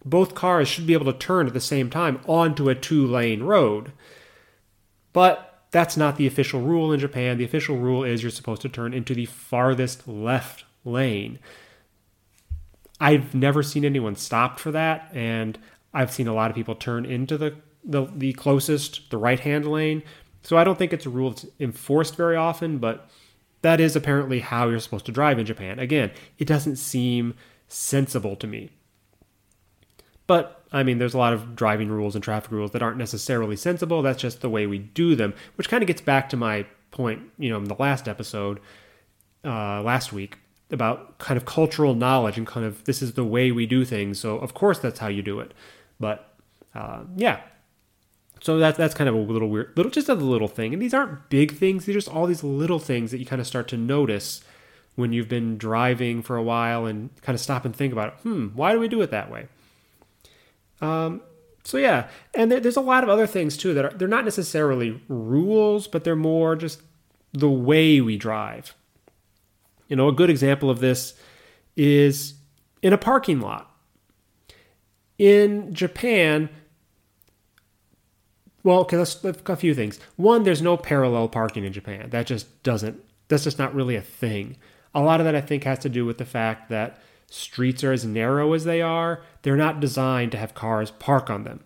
both 0.03 0.35
cars 0.35 0.67
should 0.67 0.87
be 0.87 0.93
able 0.93 1.11
to 1.11 1.17
turn 1.17 1.47
at 1.47 1.53
the 1.53 1.59
same 1.59 1.89
time 1.89 2.19
onto 2.25 2.69
a 2.69 2.75
two-lane 2.75 3.43
road. 3.43 3.91
But 5.13 5.65
that's 5.71 5.97
not 5.97 6.15
the 6.15 6.27
official 6.27 6.61
rule 6.61 6.93
in 6.93 6.99
Japan. 6.99 7.37
The 7.37 7.43
official 7.43 7.77
rule 7.77 8.03
is 8.03 8.23
you're 8.23 8.31
supposed 8.31 8.61
to 8.61 8.69
turn 8.69 8.93
into 8.93 9.13
the 9.13 9.25
farthest 9.25 10.07
left 10.07 10.63
lane. 10.85 11.39
I've 12.99 13.35
never 13.35 13.61
seen 13.61 13.85
anyone 13.85 14.15
stopped 14.15 14.59
for 14.59 14.71
that, 14.71 15.11
and 15.13 15.59
I've 15.93 16.11
seen 16.11 16.27
a 16.27 16.33
lot 16.33 16.49
of 16.49 16.55
people 16.55 16.75
turn 16.75 17.05
into 17.05 17.37
the 17.37 17.55
the, 17.83 18.05
the 18.13 18.33
closest, 18.33 19.09
the 19.11 19.17
right 19.17 19.39
hand 19.39 19.65
lane, 19.65 20.03
so 20.47 20.57
I 20.57 20.63
don't 20.63 20.77
think 20.77 20.93
it's 20.93 21.05
a 21.05 21.09
rule 21.09 21.31
that's 21.31 21.45
enforced 21.59 22.15
very 22.15 22.37
often, 22.37 22.77
but 22.77 23.09
that 23.63 23.81
is 23.81 23.97
apparently 23.97 24.39
how 24.39 24.69
you're 24.69 24.79
supposed 24.79 25.05
to 25.07 25.11
drive 25.11 25.37
in 25.39 25.45
Japan. 25.45 25.77
Again, 25.77 26.09
it 26.37 26.45
doesn't 26.45 26.77
seem 26.77 27.33
sensible 27.67 28.37
to 28.37 28.47
me. 28.47 28.69
But 30.25 30.63
I 30.71 30.83
mean, 30.83 30.99
there's 30.99 31.13
a 31.13 31.17
lot 31.17 31.33
of 31.33 31.53
driving 31.53 31.89
rules 31.89 32.15
and 32.15 32.23
traffic 32.23 32.49
rules 32.49 32.71
that 32.71 32.81
aren't 32.81 32.95
necessarily 32.95 33.57
sensible. 33.57 34.01
That's 34.01 34.21
just 34.21 34.39
the 34.39 34.47
way 34.49 34.65
we 34.67 34.77
do 34.77 35.17
them, 35.17 35.33
which 35.55 35.67
kind 35.67 35.83
of 35.83 35.87
gets 35.87 35.99
back 35.99 36.29
to 36.29 36.37
my 36.37 36.65
point, 36.91 37.23
you 37.37 37.49
know, 37.49 37.57
in 37.57 37.65
the 37.65 37.75
last 37.77 38.07
episode, 38.07 38.61
uh, 39.43 39.81
last 39.81 40.13
week, 40.13 40.37
about 40.71 41.17
kind 41.17 41.35
of 41.35 41.45
cultural 41.45 41.93
knowledge 41.93 42.37
and 42.37 42.47
kind 42.47 42.65
of 42.65 42.85
this 42.85 43.01
is 43.01 43.15
the 43.15 43.25
way 43.25 43.51
we 43.51 43.65
do 43.65 43.83
things. 43.83 44.17
So 44.17 44.37
of 44.37 44.53
course 44.53 44.79
that's 44.79 44.99
how 44.99 45.09
you 45.09 45.21
do 45.21 45.41
it. 45.41 45.53
But 45.99 46.33
uh, 46.73 47.01
yeah, 47.17 47.41
so 48.41 48.57
that's 48.57 48.77
that's 48.77 48.93
kind 48.93 49.09
of 49.09 49.15
a 49.15 49.19
little 49.19 49.49
weird, 49.49 49.73
little 49.75 49.91
just 49.91 50.09
a 50.09 50.13
little 50.13 50.47
thing. 50.47 50.73
And 50.73 50.81
these 50.81 50.93
aren't 50.93 51.29
big 51.29 51.55
things; 51.55 51.85
they're 51.85 51.93
just 51.93 52.09
all 52.09 52.25
these 52.27 52.43
little 52.43 52.79
things 52.79 53.11
that 53.11 53.19
you 53.19 53.25
kind 53.25 53.41
of 53.41 53.47
start 53.47 53.67
to 53.69 53.77
notice 53.77 54.43
when 54.95 55.13
you've 55.13 55.29
been 55.29 55.57
driving 55.57 56.21
for 56.21 56.35
a 56.37 56.43
while 56.43 56.85
and 56.85 57.09
kind 57.21 57.35
of 57.35 57.39
stop 57.39 57.65
and 57.65 57.75
think 57.75 57.93
about 57.93 58.09
it. 58.09 58.13
Hmm, 58.23 58.47
why 58.55 58.73
do 58.73 58.79
we 58.79 58.87
do 58.87 59.01
it 59.01 59.11
that 59.11 59.29
way? 59.29 59.47
Um, 60.81 61.21
so 61.63 61.77
yeah, 61.77 62.07
and 62.33 62.51
there, 62.51 62.59
there's 62.59 62.77
a 62.77 62.81
lot 62.81 63.03
of 63.03 63.09
other 63.09 63.27
things 63.27 63.57
too 63.57 63.73
that 63.73 63.85
are 63.85 63.91
they're 63.91 64.07
not 64.07 64.25
necessarily 64.25 65.01
rules, 65.07 65.87
but 65.87 66.03
they're 66.03 66.15
more 66.15 66.55
just 66.55 66.81
the 67.33 67.49
way 67.49 68.01
we 68.01 68.17
drive. 68.17 68.73
You 69.87 69.95
know, 69.95 70.07
a 70.07 70.13
good 70.13 70.29
example 70.29 70.69
of 70.69 70.79
this 70.79 71.13
is 71.75 72.35
in 72.81 72.93
a 72.93 72.97
parking 72.97 73.39
lot. 73.39 73.71
In 75.17 75.73
Japan, 75.73 76.49
well, 78.67 78.79
okay, 78.79 78.97
let's, 78.97 79.23
let's 79.23 79.41
a 79.45 79.55
few 79.55 79.73
things. 79.73 79.97
One, 80.17 80.43
there's 80.43 80.61
no 80.61 80.75
parallel 80.75 81.29
parking 81.29 81.63
in 81.63 81.71
Japan. 81.71 82.09
That 82.09 82.27
just 82.27 82.63
doesn't. 82.63 83.01
That's 83.29 83.45
just 83.45 83.57
not 83.57 83.73
really 83.73 83.95
a 83.95 84.01
thing. 84.01 84.57
A 84.93 84.99
lot 84.99 85.21
of 85.21 85.25
that 85.25 85.35
I 85.35 85.39
think 85.39 85.63
has 85.63 85.79
to 85.79 85.89
do 85.89 86.05
with 86.05 86.17
the 86.17 86.25
fact 86.25 86.67
that 86.67 86.99
streets 87.27 87.81
are 87.85 87.93
as 87.93 88.03
narrow 88.03 88.51
as 88.51 88.65
they 88.65 88.81
are. 88.81 89.21
They're 89.43 89.55
not 89.55 89.79
designed 89.79 90.33
to 90.33 90.37
have 90.37 90.53
cars 90.53 90.91
park 90.91 91.29
on 91.29 91.45
them, 91.45 91.63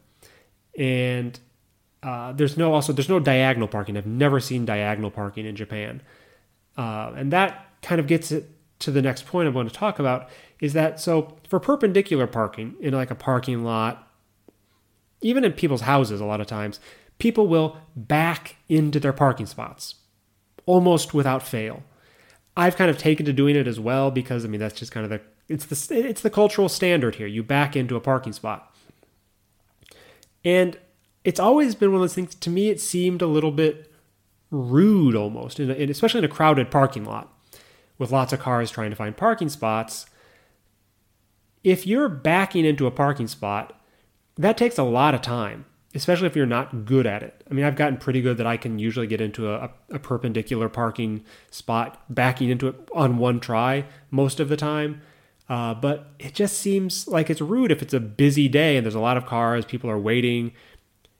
and 0.78 1.40
uh, 2.04 2.34
there's 2.34 2.56
no 2.56 2.72
also 2.72 2.94
there's 2.94 3.10
no 3.10 3.20
diagonal 3.20 3.68
parking. 3.68 3.98
I've 3.98 4.06
never 4.06 4.40
seen 4.40 4.64
diagonal 4.64 5.10
parking 5.10 5.48
in 5.48 5.56
Japan, 5.56 6.04
uh, 6.78 7.14
and 7.16 7.34
that 7.34 7.66
kind 7.82 8.00
of 8.00 8.06
gets 8.06 8.32
it 8.32 8.48
to 8.78 8.92
the 8.92 9.02
next 9.02 9.26
point 9.26 9.48
I 9.48 9.50
want 9.50 9.68
to 9.70 9.76
talk 9.76 9.98
about. 9.98 10.30
Is 10.60 10.74
that 10.74 11.00
so 11.00 11.36
for 11.50 11.60
perpendicular 11.60 12.28
parking 12.28 12.76
in 12.80 12.94
like 12.94 13.10
a 13.10 13.16
parking 13.16 13.64
lot 13.64 14.08
even 15.22 15.44
in 15.44 15.54
people's 15.54 15.82
houses, 15.82 16.20
a 16.20 16.26
lot 16.26 16.42
of 16.42 16.48
times, 16.48 16.80
people 17.20 17.48
will 17.48 17.78
back 17.96 18.58
into 18.68 19.00
their 19.00 19.14
parking 19.14 19.46
spots 19.46 19.96
almost 20.66 21.14
without 21.14 21.44
fail. 21.44 21.84
I've 22.58 22.76
kind 22.76 22.90
of 22.90 22.98
taken 22.98 23.26
to 23.26 23.34
doing 23.34 23.56
it 23.56 23.68
as 23.68 23.80
well 23.80 24.12
because 24.12 24.44
I 24.44 24.48
mean 24.48 24.60
that's 24.60 24.78
just 24.78 24.92
kind 24.92 25.06
of 25.06 25.10
the 25.10 25.22
it's 25.48 25.66
the 25.66 26.08
it's 26.10 26.22
the 26.22 26.30
cultural 26.30 26.70
standard 26.70 27.16
here. 27.16 27.28
You 27.28 27.44
back 27.44 27.76
into 27.76 27.96
a 27.96 28.02
parking 28.02 28.34
spot. 28.34 28.76
And 30.44 30.78
it's 31.24 31.40
always 31.40 31.76
been 31.76 31.90
one 31.92 31.98
of 31.98 32.02
those 32.02 32.16
things 32.16 32.36
to 32.36 32.50
me 32.50 32.70
it 32.70 32.82
seemed 32.82 33.22
a 33.22 33.28
little 33.28 33.52
bit 33.52 33.92
rude 34.50 35.16
almost, 35.16 35.60
in 35.60 35.70
a, 35.72 35.92
especially 35.92 36.20
in 36.20 36.26
a 36.26 36.30
crowded 36.30 36.72
parking 36.72 37.06
lot 37.06 37.34
with 37.98 38.12
lots 38.12 38.34
of 38.34 38.40
cars 38.40 38.72
trying 38.72 38.90
to 38.90 38.96
find 38.96 39.16
parking 39.16 39.50
spots. 39.50 40.08
If 41.64 41.86
you're 41.86 42.10
backing 42.10 42.66
into 42.66 42.88
a 42.88 42.92
parking 42.92 43.28
spot 43.28 43.80
that 44.38 44.58
takes 44.58 44.78
a 44.78 44.84
lot 44.84 45.14
of 45.14 45.22
time, 45.22 45.66
especially 45.94 46.28
if 46.28 46.36
you're 46.36 46.46
not 46.46 46.86
good 46.86 47.06
at 47.06 47.24
it. 47.24 47.44
I 47.50 47.54
mean, 47.54 47.66
I've 47.66 47.76
gotten 47.76 47.98
pretty 47.98 48.22
good 48.22 48.38
that 48.38 48.48
I 48.48 48.58
can 48.58 48.80
usually 48.80 49.08
get 49.08 49.22
into 49.22 49.52
a, 49.52 49.70
a 49.90 50.00
perpendicular 50.00 50.70
parking 50.70 51.24
spot, 51.50 52.04
backing 52.10 52.50
into 52.50 52.68
it 52.68 52.76
on 52.94 53.18
one 53.18 53.40
try 53.40 53.86
most 54.10 54.40
of 54.40 54.50
the 54.50 54.58
time. 54.58 55.02
Uh, 55.50 55.74
but 55.74 56.12
it 56.18 56.34
just 56.34 56.60
seems 56.60 57.10
like 57.10 57.30
it's 57.30 57.42
rude 57.42 57.72
if 57.72 57.82
it's 57.82 57.94
a 57.94 58.00
busy 58.00 58.48
day 58.48 58.78
and 58.78 58.86
there's 58.86 58.96
a 58.96 59.02
lot 59.02 59.18
of 59.18 59.26
cars, 59.26 59.66
people 59.66 59.90
are 59.90 60.00
waiting. 60.00 60.54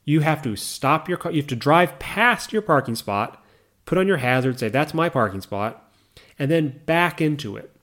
You 0.06 0.22
have 0.22 0.42
to 0.44 0.56
stop 0.56 1.10
your 1.10 1.18
car, 1.18 1.32
you 1.32 1.42
have 1.42 1.50
to 1.50 1.56
drive 1.56 2.00
past 2.00 2.54
your 2.54 2.62
parking 2.62 2.96
spot, 2.96 3.44
put 3.84 3.98
on 3.98 4.08
your 4.08 4.18
hazard, 4.18 4.58
say, 4.58 4.70
that's 4.70 4.94
my 4.94 5.10
parking 5.10 5.42
spot, 5.42 5.92
and 6.40 6.50
then 6.50 6.80
back 6.86 7.20
into 7.20 7.58
it. 7.58 7.76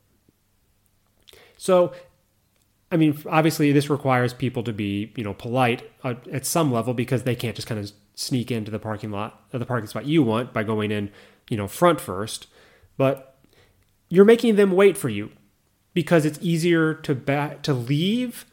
So 1.59 1.93
I 2.91 2.97
mean, 2.97 3.23
obviously, 3.27 3.71
this 3.73 3.91
requires 3.91 4.33
people 4.33 4.63
to 4.63 4.73
be, 4.73 5.13
you 5.15 5.25
know, 5.25 5.35
polite 5.35 5.91
uh, 6.03 6.15
at 6.33 6.47
some 6.47 6.73
level 6.73 6.95
because 6.95 7.25
they 7.25 7.35
can't 7.35 7.55
just 7.55 7.69
kind 7.69 7.81
of 7.81 7.93
sneak 8.15 8.51
into 8.51 8.71
the 8.71 8.79
parking 8.79 9.11
lot 9.11 9.45
or 9.53 9.59
the 9.59 9.67
parking 9.67 9.89
spot 9.89 10.07
you 10.07 10.23
want 10.23 10.53
by 10.53 10.63
going 10.63 10.91
in, 10.91 11.11
you 11.51 11.57
know, 11.57 11.69
front 11.69 12.01
first. 12.01 12.47
But 12.97 13.37
you're 14.09 14.25
making 14.25 14.57
them 14.57 14.73
wait 14.73 14.97
for 14.97 15.09
you 15.09 15.31
because 15.93 16.25
it's 16.25 16.39
easier 16.41 16.95
to 16.95 17.15
ba- 17.15 17.59
to 17.63 17.75
leave. 17.75 18.47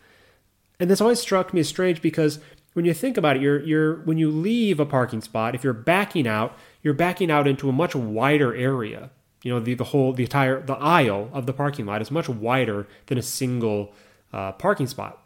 And 0.80 0.90
this 0.90 1.00
always 1.00 1.20
struck 1.20 1.54
me 1.54 1.62
as 1.62 1.70
strange 1.70 2.02
because 2.02 2.40
when 2.74 2.84
you 2.84 2.94
think 2.94 3.16
about 3.16 3.38
it, 3.38 3.42
you're 3.42 3.62
you're 3.62 4.02
when 4.02 4.18
you 4.18 4.30
leave 4.30 4.82
a 4.82 4.86
parking 4.86 5.22
spot, 5.22 5.56
if 5.56 5.64
you're 5.64 5.74
backing 5.74 6.28
out, 6.28 6.58
you're 6.84 6.94
backing 6.94 7.32
out 7.32 7.48
into 7.48 7.70
a 7.70 7.74
much 7.74 7.96
wider 7.96 8.54
area. 8.54 9.12
You 9.44 9.54
know, 9.54 9.60
the 9.62 9.76
the 9.76 9.86
whole 9.86 10.12
the 10.12 10.24
entire 10.24 10.62
the 10.62 10.74
aisle 10.74 11.30
of 11.32 11.46
the 11.46 11.54
parking 11.54 11.86
lot 11.86 12.02
is 12.02 12.12
much 12.12 12.28
wider 12.28 12.86
than 13.06 13.18
a 13.18 13.22
single 13.22 13.94
uh, 14.34 14.52
parking 14.54 14.88
spot. 14.88 15.22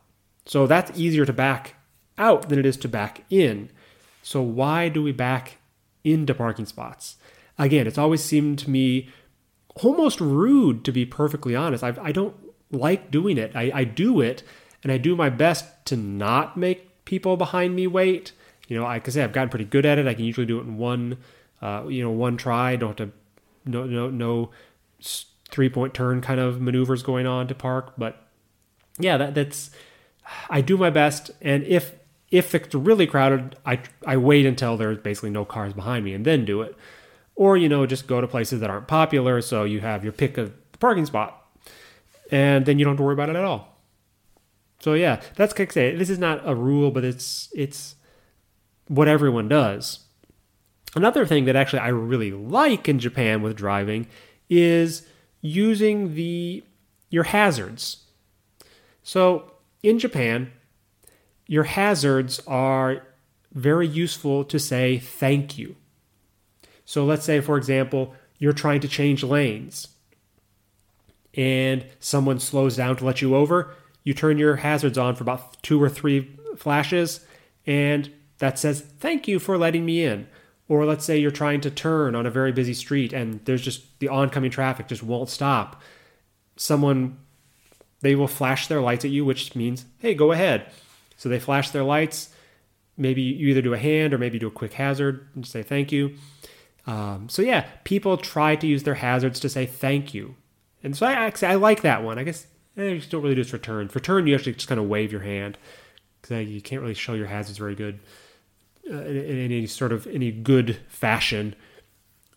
So 0.45 0.67
that's 0.67 0.97
easier 0.97 1.25
to 1.25 1.33
back 1.33 1.75
out 2.17 2.49
than 2.49 2.59
it 2.59 2.65
is 2.65 2.77
to 2.77 2.87
back 2.87 3.23
in. 3.29 3.69
So 4.23 4.41
why 4.41 4.89
do 4.89 5.01
we 5.01 5.11
back 5.11 5.57
into 6.03 6.33
parking 6.33 6.65
spots? 6.65 7.17
Again, 7.57 7.87
it's 7.87 7.97
always 7.97 8.23
seemed 8.23 8.59
to 8.59 8.69
me 8.69 9.09
almost 9.83 10.19
rude, 10.19 10.83
to 10.85 10.91
be 10.91 11.05
perfectly 11.05 11.55
honest. 11.55 11.83
I, 11.83 11.95
I 12.01 12.11
don't 12.11 12.35
like 12.71 13.11
doing 13.11 13.37
it. 13.37 13.55
I, 13.55 13.71
I 13.73 13.83
do 13.83 14.21
it, 14.21 14.43
and 14.83 14.91
I 14.91 14.97
do 14.97 15.15
my 15.15 15.29
best 15.29 15.65
to 15.85 15.97
not 15.97 16.57
make 16.57 17.05
people 17.05 17.37
behind 17.37 17.75
me 17.75 17.87
wait. 17.87 18.31
You 18.67 18.77
know, 18.77 18.85
I 18.85 18.99
can 18.99 19.11
say 19.11 19.23
I've 19.23 19.33
gotten 19.33 19.49
pretty 19.49 19.65
good 19.65 19.85
at 19.85 19.97
it. 19.97 20.07
I 20.07 20.13
can 20.13 20.25
usually 20.25 20.45
do 20.45 20.59
it 20.59 20.63
in 20.63 20.77
one, 20.77 21.17
uh, 21.61 21.85
you 21.87 22.03
know, 22.03 22.11
one 22.11 22.37
try. 22.37 22.75
Don't 22.75 22.97
have 22.99 23.09
to, 23.09 23.13
no, 23.65 23.85
no, 23.85 24.09
no 24.09 24.51
three 25.49 25.69
point 25.69 25.93
turn 25.93 26.21
kind 26.21 26.39
of 26.39 26.61
maneuvers 26.61 27.01
going 27.01 27.25
on 27.25 27.47
to 27.47 27.55
park. 27.55 27.93
But 27.97 28.23
yeah, 28.99 29.17
that, 29.17 29.33
that's 29.33 29.71
I 30.49 30.61
do 30.61 30.77
my 30.77 30.89
best, 30.89 31.31
and 31.41 31.63
if 31.63 31.95
if 32.31 32.53
it's 32.53 32.75
really 32.75 33.07
crowded, 33.07 33.55
I 33.65 33.79
I 34.05 34.17
wait 34.17 34.45
until 34.45 34.77
there's 34.77 34.99
basically 34.99 35.31
no 35.31 35.45
cars 35.45 35.73
behind 35.73 36.05
me 36.05 36.13
and 36.13 36.25
then 36.25 36.45
do 36.45 36.61
it, 36.61 36.75
or 37.35 37.57
you 37.57 37.69
know 37.69 37.85
just 37.85 38.07
go 38.07 38.21
to 38.21 38.27
places 38.27 38.59
that 38.59 38.69
aren't 38.69 38.87
popular, 38.87 39.41
so 39.41 39.63
you 39.63 39.79
have 39.79 40.03
your 40.03 40.13
pick 40.13 40.37
of 40.37 40.53
the 40.71 40.77
parking 40.77 41.05
spot, 41.05 41.43
and 42.31 42.65
then 42.65 42.77
you 42.77 42.85
don't 42.85 42.93
have 42.93 42.97
to 42.97 43.03
worry 43.03 43.13
about 43.13 43.29
it 43.29 43.35
at 43.35 43.43
all. 43.43 43.79
So 44.79 44.93
yeah, 44.93 45.21
that's 45.35 45.53
I 45.59 45.65
say. 45.67 45.95
This 45.95 46.09
is 46.09 46.19
not 46.19 46.47
a 46.47 46.55
rule, 46.55 46.91
but 46.91 47.03
it's 47.03 47.49
it's 47.55 47.95
what 48.87 49.07
everyone 49.07 49.47
does. 49.47 49.99
Another 50.95 51.25
thing 51.25 51.45
that 51.45 51.55
actually 51.55 51.79
I 51.79 51.89
really 51.89 52.31
like 52.31 52.89
in 52.89 52.99
Japan 52.99 53.41
with 53.41 53.55
driving 53.55 54.07
is 54.49 55.05
using 55.41 56.15
the 56.15 56.63
your 57.09 57.23
hazards. 57.23 58.05
So 59.03 59.53
in 59.83 59.99
Japan, 59.99 60.51
your 61.47 61.63
hazards 61.63 62.41
are 62.47 63.07
very 63.53 63.87
useful 63.87 64.43
to 64.45 64.59
say 64.59 64.99
thank 64.99 65.57
you. 65.57 65.75
So 66.85 67.05
let's 67.05 67.25
say, 67.25 67.39
for 67.41 67.57
example, 67.57 68.13
you're 68.37 68.53
trying 68.53 68.81
to 68.81 68.87
change 68.87 69.23
lanes 69.23 69.87
and 71.35 71.85
someone 71.99 72.39
slows 72.39 72.77
down 72.77 72.95
to 72.97 73.05
let 73.05 73.21
you 73.21 73.35
over. 73.35 73.75
You 74.03 74.13
turn 74.13 74.37
your 74.37 74.57
hazards 74.57 74.97
on 74.97 75.15
for 75.15 75.23
about 75.23 75.61
two 75.61 75.81
or 75.81 75.89
three 75.89 76.35
flashes, 76.57 77.25
and 77.65 78.11
that 78.39 78.57
says, 78.57 78.81
Thank 78.81 79.27
you 79.27 79.39
for 79.39 79.57
letting 79.57 79.85
me 79.85 80.03
in. 80.03 80.27
Or 80.67 80.85
let's 80.85 81.05
say 81.05 81.17
you're 81.17 81.31
trying 81.31 81.61
to 81.61 81.71
turn 81.71 82.15
on 82.15 82.25
a 82.25 82.31
very 82.31 82.51
busy 82.51 82.75
street 82.75 83.11
and 83.11 83.43
there's 83.45 83.61
just 83.61 83.99
the 83.99 84.07
oncoming 84.07 84.51
traffic 84.51 84.87
just 84.87 85.01
won't 85.01 85.29
stop. 85.29 85.81
Someone 86.57 87.17
they 88.01 88.15
will 88.15 88.27
flash 88.27 88.67
their 88.67 88.81
lights 88.81 89.05
at 89.05 89.11
you, 89.11 89.25
which 89.25 89.55
means, 89.55 89.85
hey, 89.99 90.13
go 90.13 90.31
ahead. 90.31 90.65
So 91.17 91.29
they 91.29 91.39
flash 91.39 91.71
their 91.71 91.83
lights. 91.83 92.29
Maybe 92.97 93.21
you 93.21 93.49
either 93.49 93.61
do 93.61 93.73
a 93.73 93.77
hand 93.77 94.13
or 94.13 94.17
maybe 94.17 94.39
do 94.39 94.47
a 94.47 94.51
quick 94.51 94.73
hazard 94.73 95.27
and 95.35 95.45
say 95.45 95.63
thank 95.63 95.91
you. 95.91 96.15
Um, 96.87 97.29
so 97.29 97.41
yeah, 97.41 97.65
people 97.83 98.17
try 98.17 98.55
to 98.55 98.67
use 98.67 98.83
their 98.83 98.95
hazards 98.95 99.39
to 99.41 99.49
say 99.49 99.65
thank 99.65 100.13
you. 100.13 100.35
And 100.83 100.95
so 100.95 101.05
I 101.05 101.13
actually 101.13 101.49
I 101.49 101.55
like 101.55 101.81
that 101.81 102.03
one. 102.03 102.17
I 102.17 102.23
guess 102.23 102.47
eh, 102.77 102.83
you 102.83 103.01
don't 103.01 103.21
really 103.21 103.35
do 103.35 103.43
this 103.43 103.51
for 103.51 103.57
turn. 103.57 103.89
For 103.89 103.99
turn, 103.99 104.27
you 104.27 104.35
actually 104.35 104.53
just 104.53 104.67
kind 104.67 104.79
of 104.79 104.87
wave 104.87 105.11
your 105.11 105.21
hand 105.21 105.57
because 106.21 106.47
you 106.47 106.61
can't 106.61 106.81
really 106.81 106.93
show 106.93 107.13
your 107.13 107.27
hazards 107.27 107.57
very 107.57 107.75
good 107.75 107.99
uh, 108.89 108.95
in, 108.95 109.17
in 109.17 109.37
any 109.37 109.67
sort 109.67 109.91
of 109.91 110.07
any 110.07 110.31
good 110.31 110.77
fashion 110.87 111.55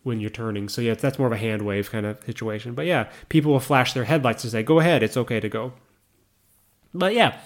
when 0.03 0.19
you're 0.19 0.29
turning. 0.29 0.69
So 0.69 0.81
yeah, 0.81 0.93
that's 0.93 1.17
more 1.17 1.27
of 1.27 1.33
a 1.33 1.37
hand 1.37 1.63
wave 1.63 1.91
kind 1.91 2.05
of 2.05 2.23
situation. 2.25 2.73
But 2.73 2.85
yeah, 2.85 3.09
people 3.29 3.51
will 3.51 3.59
flash 3.59 3.93
their 3.93 4.05
headlights 4.05 4.43
to 4.43 4.49
say, 4.49 4.63
"Go 4.63 4.79
ahead, 4.79 5.03
it's 5.03 5.17
okay 5.17 5.39
to 5.39 5.49
go." 5.49 5.73
But 6.93 7.13
yeah, 7.13 7.39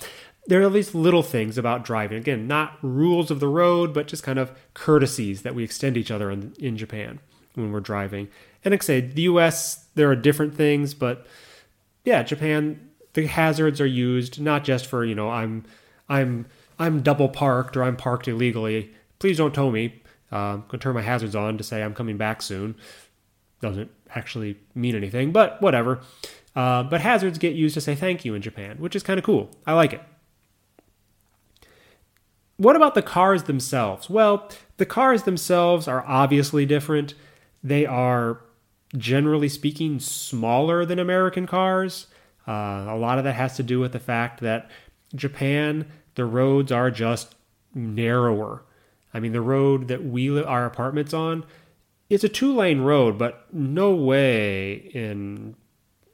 there 0.47 0.61
are 0.61 0.69
these 0.69 0.93
little 0.93 1.23
things 1.23 1.57
about 1.57 1.85
driving. 1.85 2.17
Again, 2.17 2.47
not 2.47 2.77
rules 2.81 3.31
of 3.31 3.39
the 3.39 3.47
road, 3.47 3.93
but 3.93 4.07
just 4.07 4.23
kind 4.23 4.39
of 4.39 4.51
courtesies 4.73 5.43
that 5.43 5.55
we 5.55 5.63
extend 5.63 5.97
each 5.97 6.11
other 6.11 6.29
in, 6.31 6.53
in 6.59 6.77
Japan 6.77 7.19
when 7.53 7.71
we're 7.71 7.79
driving. 7.79 8.27
And 8.65 8.71
like 8.71 8.83
I 8.83 8.85
say, 8.85 9.01
the 9.01 9.23
U.S. 9.23 9.87
there 9.95 10.09
are 10.09 10.15
different 10.15 10.55
things, 10.55 10.93
but 10.93 11.25
yeah, 12.03 12.23
Japan 12.23 12.87
the 13.13 13.25
hazards 13.25 13.81
are 13.81 13.87
used 13.87 14.39
not 14.39 14.63
just 14.63 14.85
for 14.85 15.03
you 15.03 15.15
know 15.15 15.31
I'm 15.31 15.65
I'm 16.07 16.45
I'm 16.77 17.01
double 17.01 17.29
parked 17.29 17.75
or 17.75 17.83
I'm 17.83 17.97
parked 17.97 18.27
illegally. 18.27 18.91
Please 19.19 19.37
don't 19.37 19.55
tow 19.55 19.71
me. 19.71 20.01
I'm 20.31 20.59
going 20.61 20.71
to 20.71 20.77
turn 20.77 20.95
my 20.95 21.01
hazards 21.01 21.35
on 21.35 21.57
to 21.57 21.63
say 21.63 21.83
I'm 21.83 21.93
coming 21.93 22.17
back 22.17 22.41
soon. 22.41 22.75
doesn't 23.61 23.91
actually 24.13 24.57
mean 24.75 24.95
anything, 24.95 25.31
but 25.31 25.61
whatever. 25.61 26.01
Uh, 26.55 26.83
but 26.83 27.01
hazards 27.01 27.37
get 27.37 27.55
used 27.55 27.75
to 27.75 27.81
say 27.81 27.95
thank 27.95 28.25
you 28.25 28.33
in 28.33 28.41
Japan, 28.41 28.77
which 28.79 28.95
is 28.95 29.03
kind 29.03 29.19
of 29.19 29.25
cool. 29.25 29.51
I 29.65 29.73
like 29.73 29.93
it. 29.93 30.01
What 32.57 32.75
about 32.75 32.95
the 32.95 33.03
cars 33.03 33.43
themselves? 33.43 34.09
Well, 34.09 34.49
the 34.77 34.85
cars 34.85 35.23
themselves 35.23 35.87
are 35.87 36.03
obviously 36.07 36.65
different. 36.65 37.13
They 37.63 37.85
are, 37.85 38.41
generally 38.97 39.49
speaking, 39.49 39.99
smaller 39.99 40.83
than 40.83 40.97
American 40.97 41.45
cars. 41.45 42.07
Uh, 42.47 42.85
a 42.89 42.97
lot 42.97 43.19
of 43.19 43.23
that 43.25 43.33
has 43.33 43.55
to 43.57 43.63
do 43.63 43.79
with 43.79 43.91
the 43.91 43.99
fact 43.99 44.39
that 44.39 44.71
Japan, 45.13 45.85
the 46.15 46.25
roads 46.25 46.71
are 46.71 46.89
just 46.89 47.35
narrower. 47.75 48.63
I 49.17 49.19
mean, 49.19 49.31
the 49.33 49.41
road 49.41 49.87
that 49.87 50.05
we 50.05 50.29
live, 50.29 50.45
our 50.45 50.65
apartments 50.65 51.11
on, 51.13 51.43
it's 52.07 52.23
a 52.23 52.29
two 52.29 52.55
lane 52.55 52.81
road, 52.81 53.17
but 53.17 53.51
no 53.51 53.95
way 53.95 54.91
in 54.93 55.55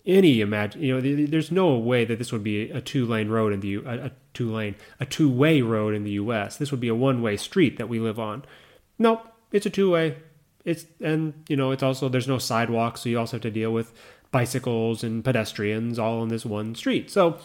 any 0.05 0.41
imagine 0.41 0.81
you 0.81 0.93
know 0.93 1.25
there's 1.27 1.51
no 1.51 1.77
way 1.77 2.03
that 2.03 2.19
this 2.19 2.31
would 2.31 2.43
be 2.43 2.69
a 2.71 2.81
two 2.81 3.05
lane 3.05 3.29
road 3.29 3.53
in 3.53 3.61
the 3.61 3.75
a, 3.75 4.05
a 4.05 4.11
two 4.33 4.51
lane 4.51 4.75
a 4.99 5.05
two 5.05 5.29
way 5.29 5.61
road 5.61 5.93
in 5.93 6.03
the 6.03 6.11
U.S. 6.11 6.57
This 6.57 6.71
would 6.71 6.79
be 6.79 6.87
a 6.87 6.95
one 6.95 7.21
way 7.21 7.37
street 7.37 7.77
that 7.77 7.89
we 7.89 7.99
live 7.99 8.19
on. 8.19 8.43
Nope, 8.97 9.27
it's 9.51 9.65
a 9.65 9.69
two 9.69 9.91
way. 9.91 10.17
It's 10.65 10.85
and 11.01 11.43
you 11.47 11.55
know 11.55 11.71
it's 11.71 11.83
also 11.83 12.09
there's 12.09 12.27
no 12.27 12.37
sidewalk, 12.37 12.97
so 12.97 13.09
you 13.09 13.19
also 13.19 13.37
have 13.37 13.41
to 13.43 13.51
deal 13.51 13.71
with 13.71 13.93
bicycles 14.31 15.03
and 15.03 15.23
pedestrians 15.23 15.99
all 15.99 16.21
on 16.21 16.29
this 16.29 16.45
one 16.45 16.73
street. 16.73 17.09
So 17.11 17.37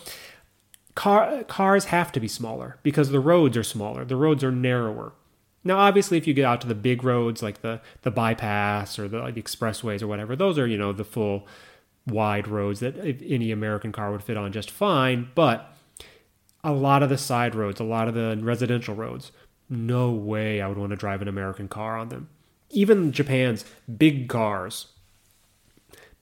car 0.94 1.44
cars 1.44 1.86
have 1.86 2.10
to 2.12 2.20
be 2.20 2.28
smaller 2.28 2.78
because 2.82 3.10
the 3.10 3.20
roads 3.20 3.56
are 3.56 3.64
smaller. 3.64 4.04
The 4.04 4.16
roads 4.16 4.42
are 4.42 4.52
narrower. 4.52 5.12
Now, 5.64 5.78
obviously, 5.78 6.16
if 6.16 6.26
you 6.26 6.34
get 6.34 6.44
out 6.44 6.60
to 6.62 6.66
the 6.66 6.74
big 6.74 7.04
roads 7.04 7.42
like 7.42 7.62
the 7.62 7.80
the 8.02 8.10
bypass 8.10 8.98
or 8.98 9.08
the, 9.08 9.20
the 9.30 9.42
expressways 9.42 10.02
or 10.02 10.06
whatever, 10.06 10.36
those 10.36 10.58
are 10.58 10.66
you 10.66 10.78
know 10.78 10.92
the 10.92 11.04
full 11.04 11.46
wide 12.06 12.48
roads 12.48 12.80
that 12.80 12.96
any 12.98 13.50
American 13.50 13.92
car 13.92 14.10
would 14.10 14.22
fit 14.22 14.36
on 14.36 14.52
just 14.52 14.70
fine. 14.70 15.28
But 15.34 15.74
a 16.64 16.72
lot 16.72 17.02
of 17.02 17.08
the 17.08 17.18
side 17.18 17.54
roads, 17.54 17.80
a 17.80 17.84
lot 17.84 18.08
of 18.08 18.14
the 18.14 18.38
residential 18.40 18.94
roads, 18.94 19.32
no 19.68 20.10
way 20.10 20.60
I 20.60 20.68
would 20.68 20.78
want 20.78 20.90
to 20.90 20.96
drive 20.96 21.22
an 21.22 21.28
American 21.28 21.68
car 21.68 21.98
on 21.98 22.08
them. 22.08 22.28
Even 22.70 23.12
Japan's 23.12 23.64
big 23.96 24.28
cars, 24.28 24.88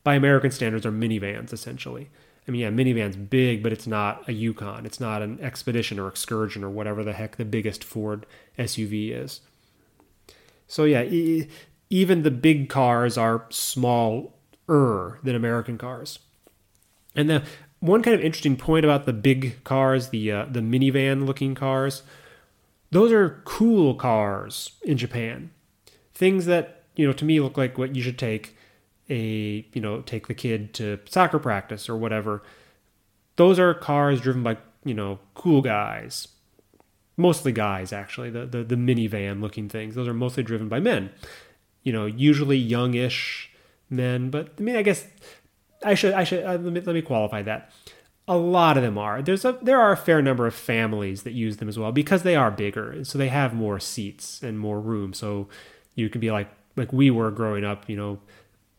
by 0.04 0.14
American 0.14 0.50
standards, 0.50 0.86
are 0.86 0.92
minivans 0.92 1.52
essentially. 1.52 2.10
I 2.46 2.50
mean, 2.50 2.60
yeah, 2.60 2.70
minivan's 2.70 3.16
big, 3.16 3.62
but 3.62 3.72
it's 3.72 3.86
not 3.86 4.28
a 4.28 4.32
Yukon. 4.32 4.86
It's 4.86 5.00
not 5.00 5.20
an 5.20 5.40
Expedition 5.40 5.98
or 5.98 6.06
Excursion 6.06 6.62
or 6.62 6.70
whatever 6.70 7.02
the 7.02 7.12
heck 7.12 7.36
the 7.36 7.44
biggest 7.44 7.82
Ford 7.82 8.24
SUV 8.58 9.12
is. 9.12 9.40
So 10.68 10.84
yeah, 10.84 11.02
even 11.90 12.22
the 12.22 12.30
big 12.30 12.68
cars 12.68 13.18
are 13.18 13.46
small 13.50 14.34
er 14.68 15.18
than 15.22 15.34
American 15.34 15.78
cars. 15.78 16.18
And 17.14 17.30
the 17.30 17.42
one 17.80 18.02
kind 18.02 18.14
of 18.14 18.20
interesting 18.20 18.56
point 18.56 18.84
about 18.84 19.06
the 19.06 19.12
big 19.12 19.62
cars, 19.64 20.08
the 20.08 20.30
uh, 20.30 20.46
the 20.46 20.60
minivan 20.60 21.26
looking 21.26 21.54
cars, 21.54 22.02
those 22.90 23.12
are 23.12 23.42
cool 23.44 23.94
cars 23.94 24.72
in 24.82 24.96
Japan. 24.96 25.50
Things 26.14 26.46
that 26.46 26.84
you 26.94 27.06
know 27.06 27.12
to 27.12 27.24
me 27.24 27.40
look 27.40 27.56
like 27.56 27.78
what 27.78 27.94
you 27.94 28.02
should 28.02 28.18
take 28.18 28.55
a 29.08 29.66
you 29.72 29.80
know 29.80 30.00
take 30.02 30.26
the 30.26 30.34
kid 30.34 30.74
to 30.74 30.98
soccer 31.06 31.38
practice 31.38 31.88
or 31.88 31.96
whatever. 31.96 32.42
Those 33.36 33.58
are 33.58 33.74
cars 33.74 34.20
driven 34.20 34.42
by 34.42 34.58
you 34.84 34.94
know 34.94 35.18
cool 35.34 35.62
guys, 35.62 36.28
mostly 37.16 37.52
guys 37.52 37.92
actually. 37.92 38.30
The 38.30 38.46
the, 38.46 38.64
the 38.64 38.76
minivan 38.76 39.40
looking 39.40 39.68
things. 39.68 39.94
Those 39.94 40.08
are 40.08 40.14
mostly 40.14 40.42
driven 40.42 40.68
by 40.68 40.80
men. 40.80 41.10
You 41.82 41.92
know, 41.92 42.06
usually 42.06 42.56
youngish 42.56 43.50
men, 43.88 44.30
but 44.30 44.50
I 44.58 44.62
mean, 44.62 44.76
I 44.76 44.82
guess 44.82 45.06
I 45.84 45.94
should 45.94 46.14
I 46.14 46.24
should 46.24 46.44
uh, 46.44 46.52
let, 46.52 46.60
me, 46.60 46.80
let 46.80 46.94
me 46.94 47.02
qualify 47.02 47.42
that. 47.42 47.72
A 48.28 48.36
lot 48.36 48.76
of 48.76 48.82
them 48.82 48.98
are. 48.98 49.22
There's 49.22 49.44
a 49.44 49.56
there 49.62 49.80
are 49.80 49.92
a 49.92 49.96
fair 49.96 50.20
number 50.20 50.46
of 50.46 50.54
families 50.54 51.22
that 51.22 51.32
use 51.32 51.58
them 51.58 51.68
as 51.68 51.78
well 51.78 51.92
because 51.92 52.22
they 52.22 52.34
are 52.34 52.50
bigger, 52.50 53.04
so 53.04 53.18
they 53.18 53.28
have 53.28 53.54
more 53.54 53.78
seats 53.78 54.42
and 54.42 54.58
more 54.58 54.80
room. 54.80 55.12
So 55.12 55.48
you 55.94 56.08
can 56.08 56.20
be 56.20 56.32
like 56.32 56.48
like 56.76 56.92
we 56.92 57.10
were 57.10 57.30
growing 57.30 57.64
up. 57.64 57.88
You 57.88 57.96
know, 57.96 58.18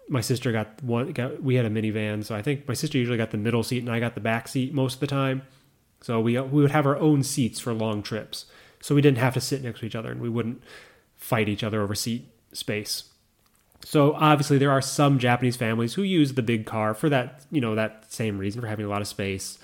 my 0.09 0.21
sister 0.21 0.51
got 0.51 0.81
one. 0.83 1.11
Got, 1.11 1.41
we 1.41 1.55
had 1.55 1.65
a 1.65 1.69
minivan, 1.69 2.23
so 2.23 2.35
I 2.35 2.41
think 2.41 2.67
my 2.67 2.73
sister 2.73 2.97
usually 2.97 3.17
got 3.17 3.31
the 3.31 3.37
middle 3.37 3.63
seat 3.63 3.79
and 3.79 3.91
I 3.91 3.99
got 3.99 4.15
the 4.15 4.21
back 4.21 4.47
seat 4.47 4.73
most 4.73 4.95
of 4.95 4.99
the 4.99 5.07
time. 5.07 5.41
So 6.01 6.19
we 6.19 6.39
we 6.39 6.61
would 6.61 6.71
have 6.71 6.85
our 6.85 6.97
own 6.97 7.23
seats 7.23 7.59
for 7.59 7.73
long 7.73 8.03
trips, 8.03 8.45
so 8.81 8.95
we 8.95 9.01
didn't 9.01 9.17
have 9.17 9.33
to 9.33 9.41
sit 9.41 9.63
next 9.63 9.79
to 9.79 9.85
each 9.85 9.95
other 9.95 10.11
and 10.11 10.21
we 10.21 10.29
wouldn't 10.29 10.63
fight 11.17 11.49
each 11.49 11.63
other 11.63 11.81
over 11.81 11.95
seat 11.95 12.27
space. 12.53 13.05
So 13.83 14.13
obviously 14.15 14.57
there 14.57 14.71
are 14.71 14.81
some 14.81 15.19
Japanese 15.19 15.55
families 15.55 15.93
who 15.93 16.01
use 16.01 16.33
the 16.33 16.41
big 16.41 16.65
car 16.65 16.93
for 16.93 17.09
that, 17.09 17.45
you 17.51 17.61
know, 17.61 17.75
that 17.75 18.11
same 18.11 18.37
reason 18.37 18.61
for 18.61 18.67
having 18.67 18.85
a 18.85 18.89
lot 18.89 19.01
of 19.01 19.07
space. 19.07 19.57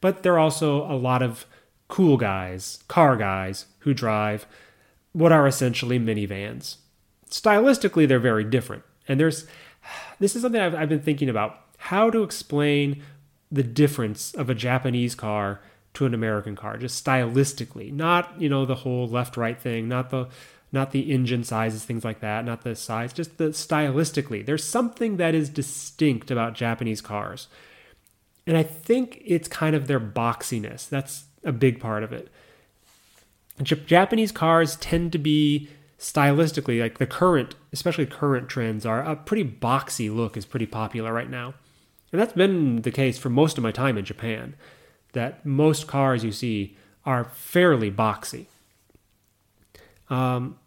But 0.00 0.22
there 0.22 0.34
are 0.34 0.38
also 0.38 0.84
a 0.90 0.96
lot 0.96 1.22
of 1.22 1.46
cool 1.88 2.16
guys, 2.16 2.82
car 2.88 3.16
guys 3.16 3.66
who 3.80 3.94
drive 3.94 4.46
what 5.12 5.32
are 5.32 5.46
essentially 5.46 5.98
minivans. 5.98 6.76
Stylistically 7.30 8.06
they're 8.06 8.18
very 8.18 8.44
different. 8.44 8.82
And 9.08 9.18
there's 9.18 9.46
this 10.18 10.36
is 10.36 10.42
something 10.42 10.60
I've, 10.60 10.74
I've 10.74 10.88
been 10.88 11.00
thinking 11.00 11.28
about 11.28 11.58
how 11.78 12.10
to 12.10 12.22
explain 12.22 13.02
the 13.50 13.62
difference 13.62 14.34
of 14.34 14.50
a 14.50 14.54
Japanese 14.54 15.14
car 15.14 15.60
to 15.94 16.06
an 16.06 16.14
American 16.14 16.54
car, 16.54 16.76
just 16.76 17.04
stylistically, 17.04 17.92
not, 17.92 18.40
you 18.40 18.48
know, 18.48 18.64
the 18.64 18.76
whole 18.76 19.08
left 19.08 19.36
right 19.36 19.58
thing, 19.58 19.88
not 19.88 20.10
the 20.10 20.28
not 20.72 20.92
the 20.92 21.10
engine 21.10 21.42
sizes, 21.42 21.84
things 21.84 22.04
like 22.04 22.20
that, 22.20 22.44
not 22.44 22.62
the 22.62 22.76
size, 22.76 23.12
just 23.12 23.38
the 23.38 23.48
stylistically. 23.48 24.46
There's 24.46 24.62
something 24.62 25.16
that 25.16 25.34
is 25.34 25.48
distinct 25.48 26.30
about 26.30 26.54
Japanese 26.54 27.00
cars. 27.00 27.48
And 28.46 28.56
I 28.56 28.62
think 28.62 29.20
it's 29.24 29.48
kind 29.48 29.74
of 29.74 29.88
their 29.88 29.98
boxiness. 29.98 30.88
That's 30.88 31.24
a 31.42 31.50
big 31.50 31.80
part 31.80 32.04
of 32.04 32.12
it. 32.12 32.28
Japanese 33.62 34.30
cars 34.32 34.76
tend 34.76 35.10
to 35.12 35.18
be 35.18 35.68
stylistically, 36.00 36.80
like 36.80 36.98
the 36.98 37.06
current, 37.06 37.54
especially 37.72 38.06
current 38.06 38.48
trends, 38.48 38.86
are 38.86 39.02
a 39.02 39.14
pretty 39.14 39.44
boxy 39.44 40.12
look 40.12 40.36
is 40.36 40.46
pretty 40.46 40.66
popular 40.66 41.12
right 41.12 41.30
now. 41.30 41.54
And 42.10 42.20
that's 42.20 42.32
been 42.32 42.82
the 42.82 42.90
case 42.90 43.18
for 43.18 43.28
most 43.28 43.58
of 43.58 43.62
my 43.62 43.70
time 43.70 43.96
in 43.96 44.04
Japan, 44.04 44.56
that 45.12 45.44
most 45.46 45.86
cars 45.86 46.24
you 46.24 46.32
see 46.32 46.76
are 47.04 47.24
fairly 47.24 47.90
boxy. 47.90 48.46
Um, 50.08 50.58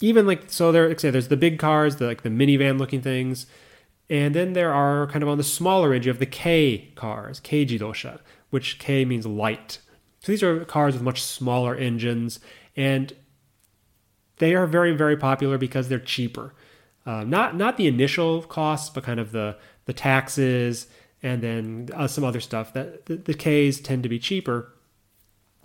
even 0.00 0.26
like 0.26 0.50
so 0.50 0.72
there 0.72 0.88
like 0.88 1.00
say 1.00 1.10
there's 1.10 1.28
the 1.28 1.36
big 1.36 1.58
cars 1.58 1.96
the 1.96 2.06
like 2.06 2.22
the 2.22 2.28
minivan 2.28 2.78
looking 2.78 3.00
things 3.00 3.46
and 4.08 4.34
then 4.34 4.54
there 4.54 4.72
are 4.72 5.06
kind 5.06 5.22
of 5.22 5.28
on 5.28 5.38
the 5.38 5.44
smaller 5.44 5.94
edge 5.94 6.06
of 6.06 6.18
the 6.18 6.26
K 6.26 6.90
cars 6.94 7.40
K 7.40 7.64
jidosha 7.64 8.20
which 8.50 8.78
K 8.78 9.04
means 9.04 9.26
light 9.26 9.78
so 10.20 10.32
these 10.32 10.42
are 10.42 10.64
cars 10.64 10.94
with 10.94 11.02
much 11.02 11.22
smaller 11.22 11.74
engines 11.74 12.40
and 12.76 13.12
they 14.40 14.54
are 14.54 14.66
very 14.66 14.92
very 14.92 15.16
popular 15.16 15.56
because 15.56 15.88
they're 15.88 15.98
cheaper 15.98 16.52
uh, 17.06 17.24
not 17.24 17.56
not 17.56 17.76
the 17.76 17.86
initial 17.86 18.42
costs 18.42 18.90
but 18.90 19.04
kind 19.04 19.20
of 19.20 19.32
the 19.32 19.56
the 19.86 19.92
taxes 19.92 20.86
and 21.22 21.42
then 21.42 21.88
uh, 21.94 22.06
some 22.06 22.24
other 22.24 22.40
stuff 22.40 22.72
that 22.72 23.06
the, 23.06 23.16
the 23.16 23.34
Ks 23.34 23.80
tend 23.80 24.02
to 24.02 24.08
be 24.08 24.18
cheaper 24.18 24.72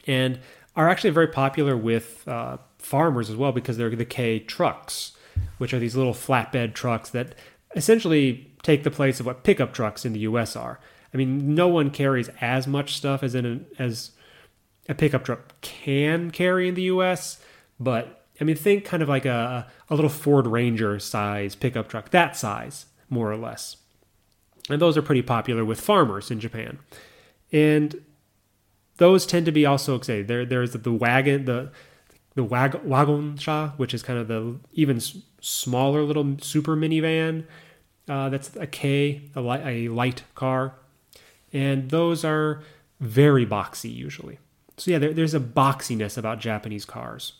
and 0.05 0.39
are 0.75 0.89
actually 0.89 1.09
very 1.09 1.27
popular 1.27 1.77
with 1.77 2.27
uh, 2.27 2.57
farmers 2.77 3.29
as 3.29 3.35
well 3.35 3.51
because 3.51 3.77
they're 3.77 3.89
the 3.95 4.05
K 4.05 4.39
trucks, 4.39 5.13
which 5.57 5.73
are 5.73 5.79
these 5.79 5.95
little 5.95 6.13
flatbed 6.13 6.73
trucks 6.73 7.09
that 7.11 7.35
essentially 7.75 8.51
take 8.63 8.83
the 8.83 8.91
place 8.91 9.19
of 9.19 9.25
what 9.25 9.43
pickup 9.43 9.73
trucks 9.73 10.05
in 10.05 10.13
the 10.13 10.19
U.S. 10.21 10.55
are. 10.55 10.79
I 11.13 11.17
mean, 11.17 11.55
no 11.55 11.67
one 11.67 11.91
carries 11.91 12.29
as 12.41 12.67
much 12.67 12.97
stuff 12.97 13.23
as 13.23 13.35
in 13.35 13.45
a, 13.79 13.81
as 13.81 14.11
a 14.89 14.95
pickup 14.95 15.23
truck 15.23 15.53
can 15.61 16.31
carry 16.31 16.67
in 16.67 16.75
the 16.75 16.83
U.S., 16.83 17.39
but 17.79 18.24
I 18.39 18.43
mean, 18.43 18.55
think 18.55 18.85
kind 18.85 19.01
of 19.01 19.09
like 19.09 19.25
a 19.25 19.67
a 19.89 19.95
little 19.95 20.09
Ford 20.09 20.47
Ranger 20.47 20.99
size 20.99 21.55
pickup 21.55 21.87
truck, 21.87 22.09
that 22.11 22.35
size 22.35 22.87
more 23.09 23.31
or 23.31 23.37
less. 23.37 23.77
And 24.69 24.81
those 24.81 24.97
are 24.97 25.01
pretty 25.01 25.21
popular 25.21 25.63
with 25.63 25.79
farmers 25.79 26.31
in 26.31 26.39
Japan. 26.39 26.79
And 27.51 28.03
those 28.97 29.25
tend 29.25 29.45
to 29.45 29.51
be 29.51 29.65
also 29.65 29.99
say 30.01 30.21
there 30.21 30.45
there's 30.45 30.71
the 30.71 30.91
wagon 30.91 31.45
the 31.45 31.71
the 32.35 32.43
wag- 32.43 32.83
wagonsha, 32.83 33.77
which 33.77 33.93
is 33.93 34.03
kind 34.03 34.19
of 34.19 34.27
the 34.27 34.57
even 34.73 34.99
smaller 35.39 36.03
little 36.03 36.35
super 36.41 36.75
minivan. 36.75 37.45
Uh, 38.07 38.29
that's 38.29 38.55
a 38.57 38.67
K, 38.67 39.31
a, 39.35 39.41
li- 39.41 39.87
a 39.87 39.89
light 39.89 40.23
car, 40.35 40.75
and 41.53 41.89
those 41.89 42.23
are 42.23 42.61
very 42.99 43.45
boxy 43.45 43.93
usually. 43.93 44.37
So 44.77 44.91
yeah, 44.91 44.99
there, 44.99 45.13
there's 45.13 45.33
a 45.33 45.39
boxiness 45.39 46.17
about 46.17 46.39
Japanese 46.39 46.85
cars. 46.85 47.33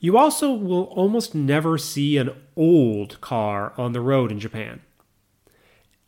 You 0.00 0.16
also 0.16 0.52
will 0.52 0.84
almost 0.84 1.34
never 1.34 1.76
see 1.78 2.16
an 2.16 2.30
old 2.56 3.20
car 3.20 3.72
on 3.76 3.92
the 3.92 4.00
road 4.00 4.30
in 4.30 4.38
Japan. 4.38 4.80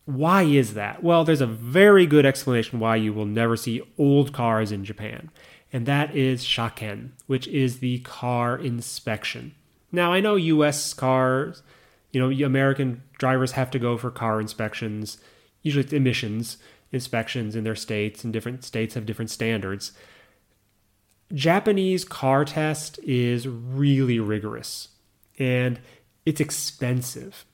Why 0.05 0.43
is 0.43 0.75
that? 0.75 1.03
Well, 1.03 1.25
there's 1.25 1.41
a 1.41 1.47
very 1.47 2.07
good 2.07 2.27
explanation 2.27 2.81
why 2.81 2.97
you 2.97 3.13
will 3.13 3.27
never 3.27 3.57
see 3.57 3.83
old 3.99 4.33
cars 4.33 4.73
in 4.73 4.85
Japan 4.85 5.31
and 5.73 5.87
that 5.87 6.15
is 6.15 6.43
shaken, 6.43 7.13
which 7.27 7.47
is 7.49 7.79
the 7.79 8.01
car 8.01 8.59
inspection. 8.59 9.55
Now, 9.93 10.13
I 10.13 10.21
know 10.21 10.37
US 10.37 10.95
cars 10.95 11.63
You 12.13 12.21
know, 12.21 12.45
American 12.45 13.03
drivers 13.19 13.53
have 13.53 13.71
to 13.71 13.79
go 13.79 13.97
for 13.97 14.11
car 14.11 14.41
inspections, 14.41 15.19
usually 15.63 15.85
it's 15.85 15.93
emissions 15.93 16.59
inspections 16.91 17.55
in 17.55 17.63
their 17.63 17.77
states, 17.77 18.25
and 18.25 18.33
different 18.33 18.65
states 18.65 18.95
have 18.95 19.07
different 19.07 19.31
standards. 19.31 19.93
Japanese 21.33 22.05
car 22.05 22.45
test 22.45 22.99
is 23.01 23.47
really 23.47 24.19
rigorous 24.19 24.89
and 25.39 25.81
it's 26.27 26.41
expensive. 26.41 27.45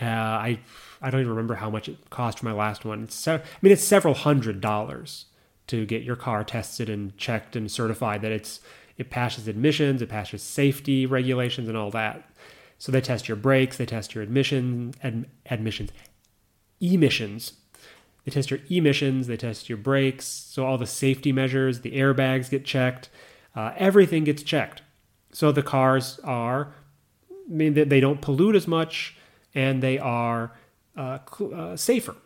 Uh, 0.00 0.06
I 0.06 0.60
I 1.02 1.10
don't 1.10 1.20
even 1.20 1.30
remember 1.30 1.54
how 1.54 1.70
much 1.70 1.88
it 1.88 2.10
cost 2.10 2.38
for 2.38 2.46
my 2.46 2.52
last 2.52 2.84
one. 2.84 3.04
It's 3.04 3.28
I 3.28 3.40
mean, 3.62 3.72
it's 3.72 3.84
several 3.84 4.14
hundred 4.14 4.60
dollars 4.60 5.26
to 5.68 5.86
get 5.86 6.02
your 6.02 6.16
car 6.16 6.42
tested 6.42 6.90
and 6.90 7.16
checked 7.16 7.54
and 7.54 7.70
certified 7.70 8.22
that 8.22 8.32
it's 8.32 8.60
it 8.96 9.08
passes 9.08 9.48
admissions, 9.48 10.02
it 10.02 10.08
passes 10.08 10.42
safety 10.42 11.06
regulations, 11.06 11.68
and 11.68 11.76
all 11.76 11.90
that. 11.90 12.28
So 12.78 12.90
they 12.90 13.00
test 13.00 13.28
your 13.28 13.36
brakes, 13.36 13.76
they 13.76 13.86
test 13.86 14.14
your 14.14 14.24
admission 14.24 14.94
ad, 15.02 15.26
admissions, 15.46 15.90
emissions. 16.80 17.52
They 18.24 18.30
test 18.30 18.50
your 18.50 18.60
emissions, 18.68 19.26
they 19.26 19.36
test 19.36 19.68
your 19.68 19.78
brakes, 19.78 20.26
so 20.26 20.66
all 20.66 20.78
the 20.78 20.86
safety 20.86 21.32
measures, 21.32 21.80
the 21.80 21.92
airbags 21.92 22.50
get 22.50 22.64
checked, 22.64 23.08
uh, 23.56 23.72
everything 23.76 24.24
gets 24.24 24.42
checked. 24.42 24.82
So 25.32 25.52
the 25.52 25.62
cars 25.62 26.20
are, 26.24 26.74
I 27.30 27.52
mean, 27.52 27.74
they 27.74 28.00
don't 28.00 28.20
pollute 28.20 28.56
as 28.56 28.66
much, 28.66 29.16
and 29.54 29.82
they 29.82 29.98
are 29.98 30.52
uh, 30.96 31.18
uh, 31.54 31.76
safer. 31.76 32.16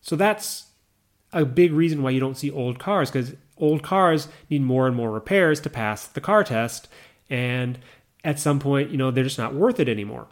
So 0.00 0.16
that's 0.16 0.66
a 1.32 1.44
big 1.44 1.72
reason 1.72 2.02
why 2.02 2.10
you 2.10 2.20
don't 2.20 2.36
see 2.36 2.50
old 2.50 2.78
cars 2.78 3.10
because 3.10 3.34
old 3.56 3.82
cars 3.82 4.28
need 4.50 4.62
more 4.62 4.86
and 4.86 4.94
more 4.94 5.10
repairs 5.10 5.60
to 5.60 5.70
pass 5.70 6.06
the 6.06 6.20
car 6.20 6.44
test. 6.44 6.88
And 7.30 7.78
at 8.24 8.38
some 8.38 8.60
point, 8.60 8.90
you 8.90 8.98
know, 8.98 9.10
they're 9.10 9.24
just 9.24 9.38
not 9.38 9.54
worth 9.54 9.80
it 9.80 9.88
anymore. 9.88 10.26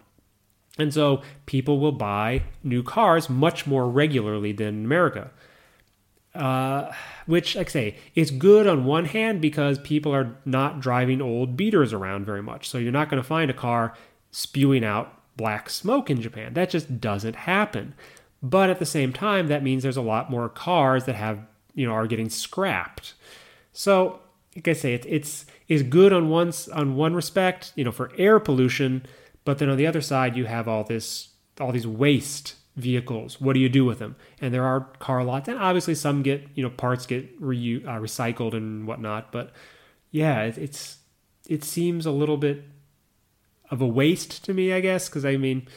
And 0.80 0.92
so 0.92 1.22
people 1.46 1.78
will 1.78 1.92
buy 1.92 2.42
new 2.62 2.82
cars 2.82 3.28
much 3.28 3.66
more 3.66 3.88
regularly 3.88 4.52
than 4.52 4.68
in 4.68 4.84
America. 4.84 5.30
Uh, 6.34 6.92
which, 7.26 7.56
like 7.56 7.68
I 7.68 7.70
say, 7.70 7.96
is 8.14 8.30
good 8.30 8.66
on 8.66 8.84
one 8.84 9.04
hand 9.04 9.40
because 9.40 9.78
people 9.78 10.14
are 10.14 10.36
not 10.44 10.80
driving 10.80 11.20
old 11.20 11.56
beaters 11.56 11.92
around 11.92 12.24
very 12.24 12.42
much. 12.42 12.68
So 12.68 12.78
you're 12.78 12.92
not 12.92 13.08
going 13.08 13.20
to 13.20 13.26
find 13.26 13.50
a 13.50 13.54
car 13.54 13.94
spewing 14.30 14.84
out 14.84 15.12
black 15.36 15.68
smoke 15.68 16.08
in 16.08 16.20
Japan. 16.20 16.54
That 16.54 16.70
just 16.70 17.00
doesn't 17.00 17.34
happen. 17.34 17.94
But 18.42 18.70
at 18.70 18.78
the 18.78 18.86
same 18.86 19.12
time, 19.12 19.48
that 19.48 19.62
means 19.62 19.82
there's 19.82 19.96
a 19.96 20.02
lot 20.02 20.30
more 20.30 20.48
cars 20.48 21.04
that 21.04 21.14
have, 21.16 21.40
you 21.74 21.86
know, 21.86 21.92
are 21.92 22.06
getting 22.06 22.30
scrapped. 22.30 23.14
So, 23.72 24.20
like 24.54 24.68
I 24.68 24.72
say, 24.72 24.94
it, 24.94 25.04
it's 25.08 25.46
is 25.68 25.82
good 25.82 26.12
on 26.12 26.28
one 26.28 26.52
on 26.72 26.96
one 26.96 27.14
respect, 27.14 27.72
you 27.76 27.84
know, 27.84 27.92
for 27.92 28.12
air 28.16 28.40
pollution, 28.40 29.04
but 29.44 29.58
then 29.58 29.68
on 29.68 29.76
the 29.76 29.86
other 29.86 30.00
side, 30.00 30.36
you 30.36 30.46
have 30.46 30.68
all 30.68 30.84
this 30.84 31.28
all 31.58 31.72
these 31.72 31.86
waste 31.86 32.54
vehicles. 32.76 33.40
What 33.40 33.52
do 33.52 33.60
you 33.60 33.68
do 33.68 33.84
with 33.84 33.98
them? 33.98 34.16
And 34.40 34.54
there 34.54 34.64
are 34.64 34.80
car 34.98 35.24
lots, 35.24 35.48
and 35.48 35.58
obviously 35.58 35.94
some 35.94 36.22
get 36.22 36.46
you 36.54 36.62
know 36.62 36.70
parts 36.70 37.06
get 37.06 37.28
re, 37.38 37.82
uh, 37.84 37.98
recycled 37.98 38.54
and 38.54 38.86
whatnot. 38.86 39.32
But 39.32 39.52
yeah, 40.10 40.42
it, 40.42 40.58
it's 40.58 40.98
it 41.48 41.64
seems 41.64 42.06
a 42.06 42.10
little 42.10 42.36
bit 42.36 42.64
of 43.70 43.80
a 43.80 43.86
waste 43.86 44.44
to 44.44 44.54
me, 44.54 44.72
I 44.72 44.80
guess, 44.80 45.08
because 45.08 45.24
I 45.24 45.36
mean, 45.36 45.68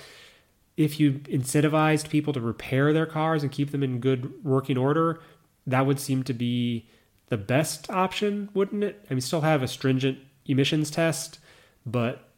if 0.77 0.99
you 0.99 1.13
incentivized 1.25 2.09
people 2.09 2.33
to 2.33 2.41
repair 2.41 2.91
their 2.93 3.05
cars 3.05 3.43
and 3.43 3.51
keep 3.51 3.71
them 3.71 3.83
in 3.83 3.99
good 3.99 4.43
working 4.43 4.77
order, 4.77 5.21
that 5.67 5.85
would 5.85 5.99
seem 5.99 6.23
to 6.23 6.33
be 6.33 6.89
the 7.27 7.37
best 7.37 7.89
option, 7.89 8.49
wouldn't 8.53 8.83
it? 8.83 9.05
I 9.09 9.13
mean, 9.13 9.21
still 9.21 9.41
have 9.41 9.63
a 9.63 9.67
stringent 9.67 10.19
emissions 10.45 10.91
test, 10.91 11.39
but 11.85 12.29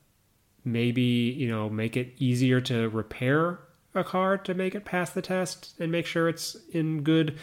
maybe, 0.65 1.01
you 1.01 1.47
know, 1.47 1.69
make 1.69 1.95
it 1.95 2.13
easier 2.17 2.59
to 2.61 2.89
repair 2.89 3.59
a 3.93 4.03
car 4.03 4.37
to 4.37 4.53
make 4.53 4.75
it 4.75 4.85
pass 4.85 5.11
the 5.11 5.21
test 5.21 5.73
and 5.79 5.91
make 5.91 6.05
sure 6.05 6.27
it's 6.27 6.55
in 6.71 7.01
good 7.01 7.37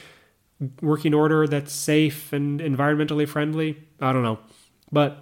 working 0.80 1.14
order 1.14 1.46
that's 1.46 1.72
safe 1.72 2.32
and 2.32 2.60
environmentally 2.60 3.26
friendly. 3.26 3.82
I 4.00 4.12
don't 4.12 4.22
know. 4.22 4.38
But 4.90 5.18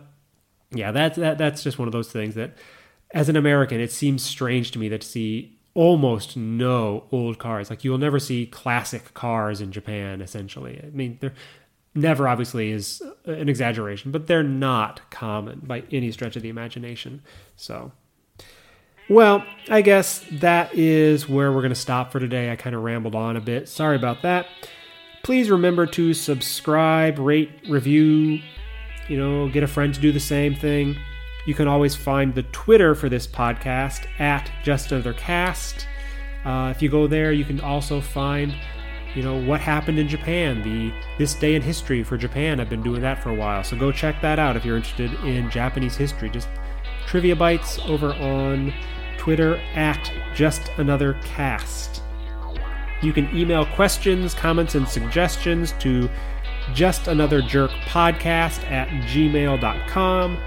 yeah, 0.72 0.92
that's 0.92 1.16
that 1.18 1.38
that's 1.38 1.62
just 1.62 1.78
one 1.78 1.88
of 1.88 1.92
those 1.92 2.10
things 2.10 2.34
that 2.34 2.56
as 3.12 3.28
an 3.28 3.36
American, 3.36 3.80
it 3.80 3.92
seems 3.92 4.22
strange 4.22 4.70
to 4.72 4.78
me 4.78 4.88
that 4.88 5.00
to 5.02 5.06
see 5.06 5.58
almost 5.74 6.36
no 6.36 7.04
old 7.12 7.38
cars. 7.38 7.70
Like 7.70 7.84
you 7.84 7.90
will 7.90 7.98
never 7.98 8.18
see 8.18 8.46
classic 8.46 9.14
cars 9.14 9.60
in 9.60 9.72
Japan. 9.72 10.20
Essentially, 10.20 10.80
I 10.82 10.90
mean, 10.90 11.18
they're 11.20 11.34
never 11.94 12.29
obviously 12.29 12.70
is 12.70 13.03
an 13.24 13.48
exaggeration, 13.48 14.11
but 14.11 14.26
they're 14.26 14.42
not 14.42 15.11
common 15.11 15.61
by 15.64 15.83
any 15.90 16.12
stretch 16.12 16.37
of 16.37 16.42
the 16.42 16.48
imagination. 16.48 17.22
So, 17.57 17.92
well, 19.09 19.44
I 19.68 19.83
guess 19.83 20.24
that 20.33 20.72
is 20.74 21.29
where 21.29 21.50
we're 21.50 21.62
going 21.62 21.70
to 21.70 21.74
stop 21.74 22.12
for 22.12 22.20
today. 22.20 22.53
I 22.53 22.57
kind 22.57 22.76
of 22.76 22.83
rambled 22.83 23.14
on 23.14 23.37
a 23.37 23.40
bit. 23.40 23.68
Sorry 23.68 23.96
about 23.96 24.22
that. 24.22 24.46
Please 25.22 25.50
remember 25.50 25.85
to 25.87 26.14
subscribe, 26.14 27.18
rate, 27.18 27.50
review, 27.68 28.40
you 29.09 29.18
know, 29.18 29.48
get 29.48 29.62
a 29.62 29.66
friend 29.66 29.92
to 29.92 30.00
do 30.00 30.12
the 30.12 30.20
same 30.20 30.55
thing. 30.55 30.96
You 31.46 31.55
can 31.55 31.66
always 31.66 31.96
find 31.96 32.35
the 32.35 32.44
Twitter 32.44 32.94
for 32.94 33.09
this 33.09 33.26
podcast 33.26 34.07
at 34.20 34.50
Just 34.62 34.92
Another 34.92 35.14
Cast. 35.14 35.88
Uh, 36.44 36.72
if 36.74 36.81
you 36.81 36.88
go 36.88 37.07
there, 37.07 37.33
you 37.33 37.44
can 37.44 37.61
also 37.61 38.00
find, 38.00 38.55
you 39.14 39.23
know, 39.23 39.40
what 39.42 39.61
happened 39.61 39.99
in 39.99 40.09
Japan, 40.09 40.62
the 40.62 40.92
this 41.18 41.35
day 41.35 41.55
in 41.55 41.62
history 41.62 42.03
for 42.03 42.16
Japan. 42.16 42.61
I've 42.61 42.70
been 42.70 42.83
doing 42.83 43.01
that 43.03 43.23
for 43.23 43.31
a 43.31 43.35
while, 43.35 43.64
so 43.64 43.77
go 43.77 43.90
check 43.90 44.20
that 44.23 44.38
out 44.38 44.57
if 44.57 44.64
you're 44.64 44.77
interested 44.77 45.12
in 45.25 45.51
Japanese 45.51 45.96
history. 45.96 46.31
Just 46.31 46.49
trivia 47.07 47.35
bites 47.35 47.79
over 47.87 48.14
on 48.14 48.73
Twitter 49.18 49.57
at 49.75 50.12
Just 50.35 50.70
Another 50.79 51.14
Cast. 51.25 52.03
You 53.03 53.12
can 53.12 53.35
email 53.37 53.64
questions, 53.64 54.35
comments, 54.35 54.75
and 54.75 54.87
suggestions 54.87 55.73
to 55.81 56.09
just 56.75 57.09
another 57.09 57.42
jerk 57.42 57.70
podcast 57.87 58.62
at 58.70 58.88
gmail.com. 59.05 60.38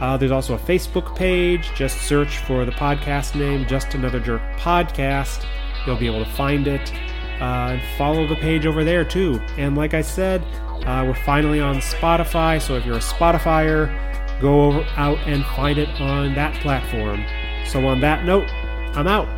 Uh, 0.00 0.16
there's 0.16 0.30
also 0.30 0.54
a 0.54 0.58
Facebook 0.58 1.16
page. 1.16 1.70
Just 1.74 2.02
search 2.02 2.38
for 2.38 2.64
the 2.64 2.72
podcast 2.72 3.34
name, 3.34 3.66
Just 3.66 3.94
Another 3.94 4.20
Jerk 4.20 4.42
Podcast. 4.58 5.46
You'll 5.86 5.96
be 5.96 6.06
able 6.06 6.24
to 6.24 6.30
find 6.32 6.66
it. 6.66 6.92
Uh, 7.40 7.72
and 7.72 7.82
follow 7.98 8.26
the 8.26 8.36
page 8.36 8.66
over 8.66 8.84
there 8.84 9.04
too. 9.04 9.40
And 9.56 9.76
like 9.76 9.94
I 9.94 10.02
said, 10.02 10.42
uh, 10.86 11.04
we're 11.06 11.14
finally 11.14 11.60
on 11.60 11.76
Spotify. 11.76 12.60
So 12.60 12.76
if 12.76 12.86
you're 12.86 12.96
a 12.96 13.00
Spotifyer, 13.00 13.90
go 14.40 14.82
out 14.96 15.18
and 15.26 15.44
find 15.44 15.78
it 15.78 15.88
on 16.00 16.34
that 16.34 16.54
platform. 16.62 17.24
So 17.66 17.86
on 17.86 18.00
that 18.00 18.24
note, 18.24 18.48
I'm 18.96 19.06
out. 19.06 19.28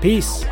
Peace. 0.00 0.44